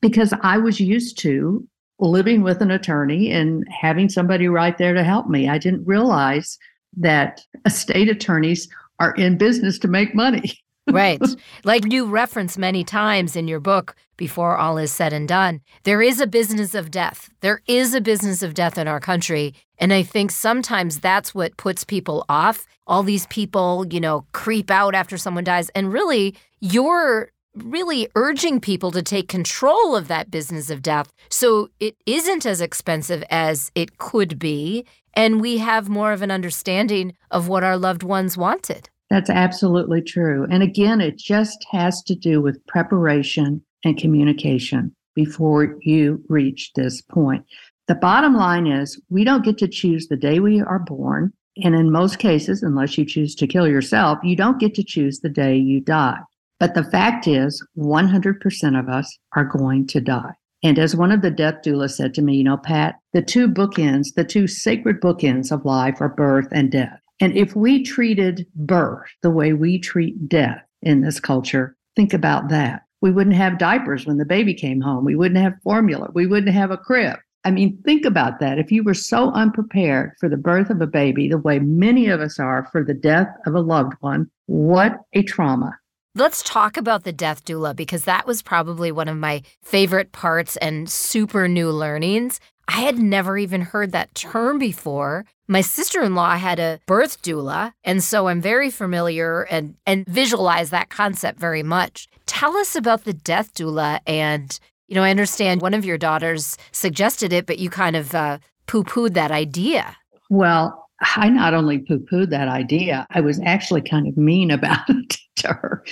Because 0.01 0.33
I 0.41 0.57
was 0.57 0.79
used 0.79 1.17
to 1.19 1.65
living 2.01 2.41
with 2.41 2.61
an 2.61 2.71
attorney 2.71 3.31
and 3.31 3.65
having 3.69 4.09
somebody 4.09 4.47
right 4.47 4.77
there 4.77 4.93
to 4.93 5.03
help 5.03 5.27
me. 5.27 5.47
I 5.47 5.57
didn't 5.57 5.85
realize 5.85 6.57
that 6.97 7.41
estate 7.65 8.09
attorneys 8.09 8.67
are 8.99 9.13
in 9.15 9.37
business 9.37 9.79
to 9.79 9.87
make 9.87 10.13
money. 10.13 10.59
right. 10.91 11.21
Like 11.63 11.91
you 11.91 12.05
reference 12.05 12.57
many 12.57 12.83
times 12.83 13.35
in 13.35 13.47
your 13.47 13.59
book, 13.59 13.95
Before 14.17 14.57
All 14.57 14.77
Is 14.77 14.91
Said 14.91 15.13
and 15.13 15.27
Done, 15.27 15.61
there 15.83 16.01
is 16.01 16.19
a 16.19 16.27
business 16.27 16.73
of 16.73 16.89
death. 16.89 17.29
There 17.41 17.61
is 17.67 17.93
a 17.93 18.01
business 18.01 18.41
of 18.41 18.55
death 18.55 18.77
in 18.77 18.87
our 18.87 18.99
country. 18.99 19.53
And 19.77 19.93
I 19.93 20.01
think 20.01 20.31
sometimes 20.31 20.99
that's 20.99 21.35
what 21.35 21.57
puts 21.57 21.83
people 21.83 22.25
off. 22.27 22.65
All 22.87 23.03
these 23.03 23.27
people, 23.27 23.85
you 23.91 23.99
know, 23.99 24.25
creep 24.31 24.71
out 24.71 24.95
after 24.95 25.17
someone 25.17 25.43
dies. 25.43 25.69
And 25.69 25.93
really, 25.93 26.35
you're 26.59 27.31
really 27.55 28.07
urging 28.15 28.59
people 28.59 28.91
to 28.91 29.01
take 29.01 29.27
control 29.27 29.95
of 29.95 30.07
that 30.07 30.31
business 30.31 30.69
of 30.69 30.81
death 30.81 31.11
so 31.29 31.69
it 31.79 31.95
isn't 32.05 32.45
as 32.45 32.61
expensive 32.61 33.23
as 33.29 33.71
it 33.75 33.97
could 33.97 34.39
be. 34.39 34.85
And 35.13 35.41
we 35.41 35.57
have 35.57 35.89
more 35.89 36.13
of 36.13 36.21
an 36.21 36.31
understanding 36.31 37.13
of 37.31 37.47
what 37.47 37.63
our 37.63 37.77
loved 37.77 38.03
ones 38.03 38.37
wanted. 38.37 38.89
That's 39.09 39.29
absolutely 39.29 40.01
true. 40.01 40.47
And 40.49 40.63
again, 40.63 41.01
it 41.01 41.17
just 41.17 41.65
has 41.71 42.01
to 42.03 42.15
do 42.15 42.41
with 42.41 42.65
preparation 42.67 43.61
and 43.83 43.97
communication 43.97 44.95
before 45.15 45.75
you 45.81 46.23
reach 46.29 46.71
this 46.75 47.01
point. 47.01 47.45
The 47.87 47.95
bottom 47.95 48.35
line 48.35 48.67
is 48.67 49.01
we 49.09 49.25
don't 49.25 49.43
get 49.43 49.57
to 49.57 49.67
choose 49.67 50.07
the 50.07 50.15
day 50.15 50.39
we 50.39 50.61
are 50.61 50.79
born. 50.79 51.33
And 51.57 51.75
in 51.75 51.91
most 51.91 52.19
cases, 52.19 52.63
unless 52.63 52.97
you 52.97 53.05
choose 53.05 53.35
to 53.35 53.47
kill 53.47 53.67
yourself, 53.67 54.19
you 54.23 54.37
don't 54.37 54.59
get 54.59 54.73
to 54.75 54.83
choose 54.83 55.19
the 55.19 55.29
day 55.29 55.57
you 55.57 55.81
die. 55.81 56.19
But 56.61 56.75
the 56.75 56.83
fact 56.83 57.27
is, 57.27 57.65
100% 57.75 58.79
of 58.79 58.87
us 58.87 59.17
are 59.35 59.45
going 59.45 59.87
to 59.87 59.99
die. 59.99 60.33
And 60.61 60.77
as 60.77 60.95
one 60.95 61.11
of 61.11 61.23
the 61.23 61.31
death 61.31 61.55
doulas 61.65 61.95
said 61.95 62.13
to 62.13 62.21
me, 62.21 62.35
you 62.35 62.43
know, 62.43 62.57
Pat, 62.57 62.97
the 63.13 63.23
two 63.23 63.47
bookends, 63.47 64.13
the 64.15 64.23
two 64.23 64.45
sacred 64.45 65.01
bookends 65.01 65.51
of 65.51 65.65
life 65.65 65.99
are 66.01 66.09
birth 66.09 66.47
and 66.51 66.71
death. 66.71 66.99
And 67.19 67.35
if 67.35 67.55
we 67.55 67.81
treated 67.81 68.45
birth 68.53 69.09
the 69.23 69.31
way 69.31 69.53
we 69.53 69.79
treat 69.79 70.29
death 70.29 70.61
in 70.83 71.01
this 71.01 71.19
culture, 71.19 71.75
think 71.95 72.13
about 72.13 72.49
that. 72.49 72.83
We 73.01 73.09
wouldn't 73.09 73.37
have 73.37 73.57
diapers 73.57 74.05
when 74.05 74.19
the 74.19 74.23
baby 74.25 74.53
came 74.53 74.81
home. 74.81 75.03
We 75.03 75.15
wouldn't 75.15 75.41
have 75.41 75.55
formula. 75.63 76.09
We 76.13 76.27
wouldn't 76.27 76.53
have 76.53 76.69
a 76.69 76.77
crib. 76.77 77.17
I 77.43 77.49
mean, 77.49 77.81
think 77.85 78.05
about 78.05 78.39
that. 78.39 78.59
If 78.59 78.71
you 78.71 78.83
were 78.83 78.93
so 78.93 79.31
unprepared 79.31 80.11
for 80.19 80.29
the 80.29 80.37
birth 80.37 80.69
of 80.69 80.79
a 80.79 80.85
baby, 80.85 81.27
the 81.27 81.39
way 81.39 81.57
many 81.57 82.07
of 82.07 82.21
us 82.21 82.37
are 82.37 82.69
for 82.71 82.83
the 82.83 82.93
death 82.93 83.29
of 83.47 83.55
a 83.55 83.61
loved 83.61 83.93
one, 84.01 84.29
what 84.45 84.99
a 85.13 85.23
trauma. 85.23 85.75
Let's 86.13 86.43
talk 86.43 86.75
about 86.75 87.05
the 87.05 87.13
death 87.13 87.45
doula 87.45 87.73
because 87.73 88.03
that 88.03 88.27
was 88.27 88.41
probably 88.41 88.91
one 88.91 89.07
of 89.07 89.15
my 89.15 89.43
favorite 89.61 90.11
parts 90.11 90.57
and 90.57 90.89
super 90.89 91.47
new 91.47 91.71
learnings. 91.71 92.41
I 92.67 92.81
had 92.81 92.99
never 92.99 93.37
even 93.37 93.61
heard 93.61 93.93
that 93.93 94.13
term 94.13 94.59
before. 94.59 95.23
My 95.47 95.61
sister-in-law 95.61 96.35
had 96.35 96.59
a 96.59 96.81
birth 96.85 97.21
doula, 97.21 97.71
and 97.85 98.03
so 98.03 98.27
I'm 98.27 98.41
very 98.41 98.69
familiar 98.69 99.43
and 99.43 99.75
and 99.85 100.05
visualize 100.05 100.69
that 100.71 100.89
concept 100.89 101.39
very 101.39 101.63
much. 101.63 102.09
Tell 102.25 102.57
us 102.57 102.75
about 102.75 103.05
the 103.05 103.13
death 103.13 103.53
doula 103.53 104.01
and 104.05 104.59
you 104.89 104.95
know, 104.95 105.03
I 105.03 105.11
understand 105.11 105.61
one 105.61 105.73
of 105.73 105.85
your 105.85 105.97
daughters 105.97 106.57
suggested 106.73 107.31
it, 107.31 107.45
but 107.45 107.57
you 107.57 107.69
kind 107.69 107.95
of 107.95 108.13
uh, 108.13 108.39
poo-pooed 108.67 109.13
that 109.13 109.31
idea. 109.31 109.95
Well, 110.29 110.89
I 111.15 111.29
not 111.29 111.53
only 111.53 111.77
poo 111.77 111.99
pooed 111.99 112.31
that 112.31 112.49
idea, 112.49 113.07
I 113.11 113.21
was 113.21 113.39
actually 113.45 113.83
kind 113.83 114.07
of 114.07 114.17
mean 114.17 114.51
about 114.51 114.81
it 114.89 115.17
to 115.41 115.53
her. 115.53 115.83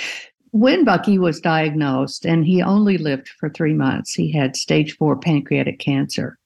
When 0.51 0.83
Bucky 0.83 1.19
was 1.19 1.39
diagnosed, 1.39 2.25
and 2.25 2.45
he 2.45 2.61
only 2.61 2.97
lived 2.97 3.29
for 3.29 3.49
three 3.49 3.73
months, 3.73 4.13
he 4.13 4.31
had 4.31 4.55
stage 4.55 4.97
four 4.97 5.15
pancreatic 5.15 5.79
cancer. 5.79 6.37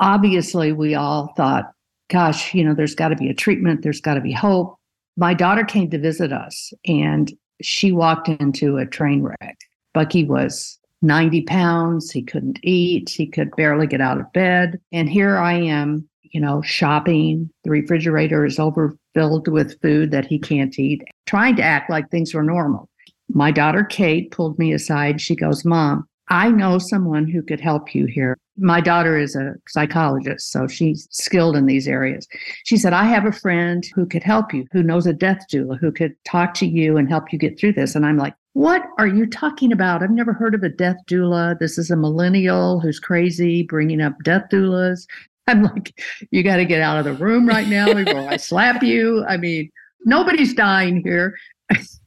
Obviously, 0.00 0.72
we 0.72 0.94
all 0.94 1.32
thought, 1.36 1.72
gosh, 2.10 2.54
you 2.54 2.64
know, 2.64 2.74
there's 2.74 2.96
got 2.96 3.08
to 3.08 3.16
be 3.16 3.28
a 3.28 3.34
treatment, 3.34 3.82
there's 3.82 4.00
got 4.00 4.14
to 4.14 4.20
be 4.20 4.32
hope. 4.32 4.76
My 5.16 5.32
daughter 5.32 5.64
came 5.64 5.90
to 5.90 5.98
visit 5.98 6.32
us, 6.32 6.72
and 6.84 7.32
she 7.62 7.92
walked 7.92 8.28
into 8.28 8.78
a 8.78 8.86
train 8.86 9.22
wreck. 9.22 9.58
Bucky 9.94 10.24
was 10.24 10.78
90 11.02 11.42
pounds. 11.42 12.10
He 12.10 12.22
couldn't 12.22 12.58
eat. 12.62 13.08
He 13.08 13.26
could 13.26 13.54
barely 13.56 13.86
get 13.86 14.00
out 14.00 14.18
of 14.18 14.30
bed. 14.32 14.78
And 14.92 15.08
here 15.08 15.38
I 15.38 15.54
am 15.54 16.08
you 16.36 16.40
know, 16.42 16.60
shopping. 16.60 17.50
The 17.64 17.70
refrigerator 17.70 18.44
is 18.44 18.58
overfilled 18.58 19.48
with 19.48 19.80
food 19.80 20.10
that 20.10 20.26
he 20.26 20.38
can't 20.38 20.78
eat, 20.78 21.02
trying 21.26 21.56
to 21.56 21.62
act 21.62 21.90
like 21.90 22.10
things 22.10 22.34
were 22.34 22.42
normal. 22.42 22.88
My 23.28 23.50
daughter 23.50 23.84
Kate 23.84 24.30
pulled 24.30 24.58
me 24.58 24.72
aside. 24.72 25.20
She 25.20 25.34
goes, 25.34 25.64
Mom, 25.64 26.08
I 26.28 26.48
know 26.50 26.78
someone 26.78 27.28
who 27.28 27.42
could 27.42 27.60
help 27.60 27.94
you 27.94 28.06
here. 28.06 28.36
My 28.58 28.80
daughter 28.80 29.18
is 29.18 29.36
a 29.36 29.54
psychologist, 29.68 30.50
so 30.50 30.66
she's 30.66 31.06
skilled 31.10 31.56
in 31.56 31.66
these 31.66 31.86
areas. 31.86 32.26
She 32.64 32.76
said, 32.76 32.92
I 32.92 33.04
have 33.04 33.26
a 33.26 33.32
friend 33.32 33.84
who 33.94 34.06
could 34.06 34.22
help 34.22 34.54
you, 34.54 34.66
who 34.72 34.82
knows 34.82 35.06
a 35.06 35.12
death 35.12 35.44
doula, 35.52 35.78
who 35.78 35.92
could 35.92 36.16
talk 36.24 36.54
to 36.54 36.66
you 36.66 36.96
and 36.96 37.08
help 37.08 37.32
you 37.32 37.38
get 37.38 37.58
through 37.58 37.74
this. 37.74 37.94
And 37.94 38.06
I'm 38.06 38.16
like, 38.16 38.34
what 38.54 38.84
are 38.98 39.06
you 39.06 39.26
talking 39.26 39.70
about? 39.70 40.02
I've 40.02 40.10
never 40.10 40.32
heard 40.32 40.54
of 40.54 40.62
a 40.62 40.68
death 40.68 40.96
doula. 41.06 41.58
This 41.58 41.76
is 41.76 41.90
a 41.90 41.96
millennial 41.96 42.80
who's 42.80 42.98
crazy 42.98 43.62
bringing 43.62 44.00
up 44.00 44.14
death 44.24 44.44
doulas. 44.50 45.06
I'm 45.46 45.62
like, 45.62 46.00
you 46.30 46.42
got 46.42 46.56
to 46.56 46.64
get 46.64 46.80
out 46.80 46.98
of 46.98 47.04
the 47.04 47.12
room 47.22 47.46
right 47.46 47.68
now 47.68 47.92
before 47.92 48.28
I 48.28 48.36
slap 48.36 48.82
you. 48.82 49.24
I 49.28 49.36
mean, 49.36 49.70
nobody's 50.06 50.54
dying 50.54 51.02
here. 51.02 51.36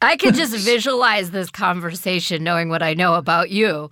I 0.01 0.15
can 0.15 0.33
just 0.33 0.55
visualize 0.65 1.29
this 1.29 1.51
conversation 1.51 2.43
knowing 2.43 2.69
what 2.69 2.81
I 2.81 2.95
know 2.95 3.13
about 3.15 3.51
you. 3.51 3.91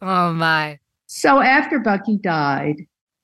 Oh 0.00 0.32
my. 0.32 0.78
So 1.06 1.40
after 1.40 1.78
Bucky 1.78 2.16
died 2.16 2.76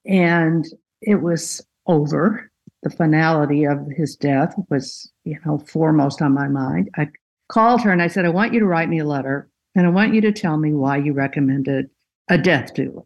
and 0.04 0.66
it 1.00 1.22
was 1.22 1.64
over, 1.86 2.50
the 2.82 2.90
finality 2.90 3.64
of 3.64 3.78
his 3.96 4.16
death 4.16 4.54
was, 4.68 5.10
you 5.24 5.38
know, 5.46 5.58
foremost 5.58 6.20
on 6.20 6.34
my 6.34 6.48
mind. 6.48 6.90
I 6.96 7.08
called 7.48 7.80
her 7.82 7.92
and 7.92 8.02
I 8.02 8.08
said, 8.08 8.26
I 8.26 8.30
want 8.30 8.52
you 8.52 8.60
to 8.60 8.66
write 8.66 8.88
me 8.88 8.98
a 8.98 9.06
letter 9.06 9.48
and 9.74 9.86
I 9.86 9.90
want 9.90 10.14
you 10.14 10.20
to 10.22 10.32
tell 10.32 10.56
me 10.56 10.72
why 10.72 10.98
you 10.98 11.12
recommended 11.12 11.88
a 12.28 12.38
death 12.38 12.74
doula. 12.74 13.04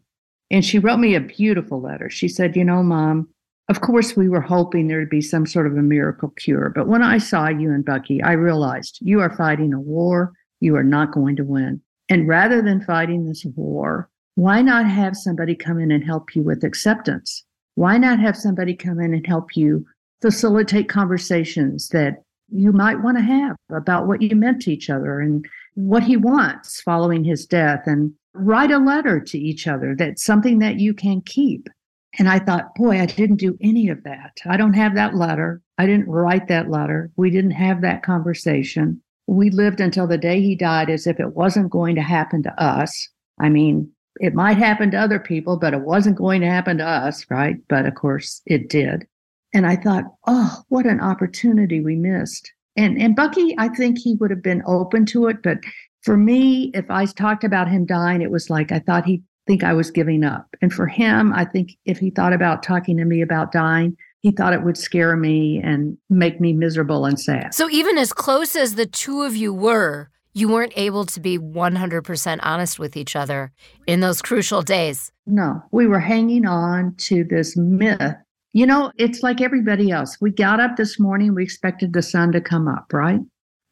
And 0.51 0.65
she 0.65 0.79
wrote 0.79 0.97
me 0.97 1.15
a 1.15 1.21
beautiful 1.21 1.79
letter. 1.79 2.09
She 2.09 2.27
said, 2.27 2.55
You 2.55 2.65
know, 2.65 2.81
mom, 2.81 3.29
of 3.69 3.81
course, 3.81 4.17
we 4.17 4.27
were 4.27 4.41
hoping 4.41 4.87
there'd 4.87 5.09
be 5.09 5.21
some 5.21 5.45
sort 5.45 5.67
of 5.67 5.77
a 5.77 5.81
miracle 5.81 6.29
cure. 6.29 6.71
But 6.73 6.87
when 6.87 7.03
I 7.03 7.19
saw 7.19 7.47
you 7.47 7.71
and 7.71 7.85
Bucky, 7.85 8.21
I 8.21 8.31
realized 8.31 8.97
you 9.01 9.19
are 9.21 9.35
fighting 9.35 9.73
a 9.73 9.79
war 9.79 10.33
you 10.59 10.75
are 10.75 10.83
not 10.83 11.11
going 11.11 11.35
to 11.37 11.43
win. 11.43 11.81
And 12.09 12.27
rather 12.27 12.61
than 12.61 12.83
fighting 12.83 13.25
this 13.25 13.45
war, 13.55 14.09
why 14.35 14.61
not 14.61 14.85
have 14.85 15.15
somebody 15.15 15.55
come 15.55 15.79
in 15.79 15.91
and 15.91 16.03
help 16.03 16.35
you 16.35 16.43
with 16.43 16.63
acceptance? 16.63 17.43
Why 17.75 17.97
not 17.97 18.19
have 18.19 18.35
somebody 18.35 18.75
come 18.75 18.99
in 18.99 19.13
and 19.13 19.25
help 19.25 19.55
you 19.55 19.85
facilitate 20.21 20.89
conversations 20.89 21.89
that 21.89 22.23
you 22.51 22.71
might 22.71 23.01
want 23.01 23.17
to 23.17 23.23
have 23.23 23.55
about 23.71 24.07
what 24.07 24.21
you 24.21 24.35
meant 24.35 24.61
to 24.63 24.71
each 24.73 24.89
other 24.89 25.19
and 25.19 25.45
what 25.75 26.03
he 26.03 26.17
wants 26.17 26.81
following 26.81 27.23
his 27.23 27.45
death 27.45 27.83
and 27.85 28.13
write 28.33 28.71
a 28.71 28.79
letter 28.79 29.19
to 29.19 29.37
each 29.37 29.67
other 29.67 29.95
that's 29.95 30.23
something 30.23 30.59
that 30.59 30.79
you 30.79 30.93
can 30.93 31.21
keep. 31.21 31.69
And 32.17 32.27
I 32.27 32.39
thought, 32.39 32.73
boy, 32.75 32.99
I 32.99 33.05
didn't 33.05 33.37
do 33.37 33.57
any 33.61 33.89
of 33.89 34.03
that. 34.03 34.37
I 34.47 34.57
don't 34.57 34.73
have 34.73 34.95
that 34.95 35.15
letter. 35.15 35.61
I 35.77 35.85
didn't 35.85 36.09
write 36.09 36.47
that 36.47 36.69
letter. 36.69 37.11
We 37.15 37.29
didn't 37.29 37.51
have 37.51 37.81
that 37.81 38.03
conversation. 38.03 39.01
We 39.27 39.51
lived 39.51 39.79
until 39.79 40.07
the 40.07 40.17
day 40.17 40.41
he 40.41 40.55
died 40.55 40.89
as 40.89 41.05
if 41.05 41.19
it 41.19 41.35
wasn't 41.35 41.69
going 41.69 41.95
to 41.95 42.01
happen 42.01 42.41
to 42.43 42.61
us. 42.61 43.09
I 43.39 43.49
mean, 43.49 43.91
it 44.19 44.33
might 44.33 44.57
happen 44.57 44.89
to 44.91 44.97
other 44.97 45.19
people, 45.19 45.57
but 45.57 45.73
it 45.73 45.81
wasn't 45.81 46.17
going 46.17 46.41
to 46.41 46.47
happen 46.47 46.79
to 46.79 46.85
us, 46.85 47.25
right? 47.29 47.57
But 47.69 47.85
of 47.85 47.93
course 47.93 48.41
it 48.45 48.69
did. 48.69 49.05
And 49.53 49.65
I 49.65 49.75
thought, 49.75 50.05
oh, 50.27 50.63
what 50.69 50.85
an 50.85 50.99
opportunity 50.99 51.79
we 51.79 51.95
missed. 51.95 52.51
And 52.75 53.01
and 53.01 53.15
Bucky, 53.15 53.55
I 53.57 53.69
think 53.69 53.97
he 53.97 54.15
would 54.15 54.29
have 54.31 54.43
been 54.43 54.63
open 54.65 55.05
to 55.07 55.27
it, 55.27 55.41
but 55.43 55.59
for 56.01 56.15
me, 56.17 56.71
if 56.73 56.89
I 56.89 57.05
talked 57.05 57.43
about 57.43 57.69
him 57.69 57.85
dying, 57.85 58.21
it 58.21 58.31
was 58.31 58.49
like 58.49 58.71
I 58.71 58.79
thought 58.79 59.05
he'd 59.05 59.23
think 59.49 59.63
I 59.63 59.73
was 59.73 59.89
giving 59.89 60.23
up. 60.23 60.55
And 60.61 60.71
for 60.71 60.85
him, 60.85 61.33
I 61.33 61.43
think 61.43 61.75
if 61.85 61.97
he 61.97 62.11
thought 62.11 62.33
about 62.33 62.61
talking 62.61 62.97
to 62.97 63.05
me 63.05 63.23
about 63.23 63.51
dying, 63.51 63.97
he 64.21 64.29
thought 64.29 64.53
it 64.53 64.61
would 64.61 64.77
scare 64.77 65.17
me 65.17 65.59
and 65.63 65.97
make 66.07 66.39
me 66.39 66.53
miserable 66.53 67.05
and 67.05 67.19
sad. 67.19 67.55
So 67.55 67.67
even 67.71 67.97
as 67.97 68.13
close 68.13 68.55
as 68.55 68.75
the 68.75 68.85
two 68.85 69.23
of 69.23 69.35
you 69.35 69.51
were, 69.51 70.11
you 70.33 70.49
weren't 70.49 70.73
able 70.75 71.03
to 71.07 71.19
be 71.19 71.39
100% 71.39 72.39
honest 72.43 72.77
with 72.77 72.95
each 72.95 73.15
other 73.15 73.51
in 73.87 74.01
those 74.01 74.21
crucial 74.21 74.61
days. 74.61 75.11
No, 75.25 75.63
we 75.71 75.87
were 75.87 75.99
hanging 75.99 76.45
on 76.45 76.93
to 76.97 77.23
this 77.23 77.57
myth. 77.57 78.15
You 78.53 78.67
know, 78.67 78.91
it's 78.97 79.23
like 79.23 79.41
everybody 79.41 79.89
else. 79.89 80.21
We 80.21 80.29
got 80.29 80.59
up 80.59 80.77
this 80.77 80.99
morning, 80.99 81.33
we 81.33 81.41
expected 81.41 81.93
the 81.93 82.03
sun 82.03 82.31
to 82.33 82.41
come 82.41 82.67
up, 82.67 82.93
right? 82.93 83.21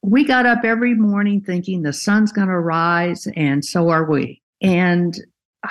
we 0.03 0.23
got 0.23 0.45
up 0.45 0.63
every 0.63 0.93
morning 0.93 1.41
thinking 1.41 1.81
the 1.81 1.91
sun's 1.91 2.31
going 2.31 2.47
to 2.47 2.59
rise, 2.59 3.27
and 3.35 3.65
so 3.65 3.89
are 3.89 4.09
we. 4.09 4.41
And 4.61 5.17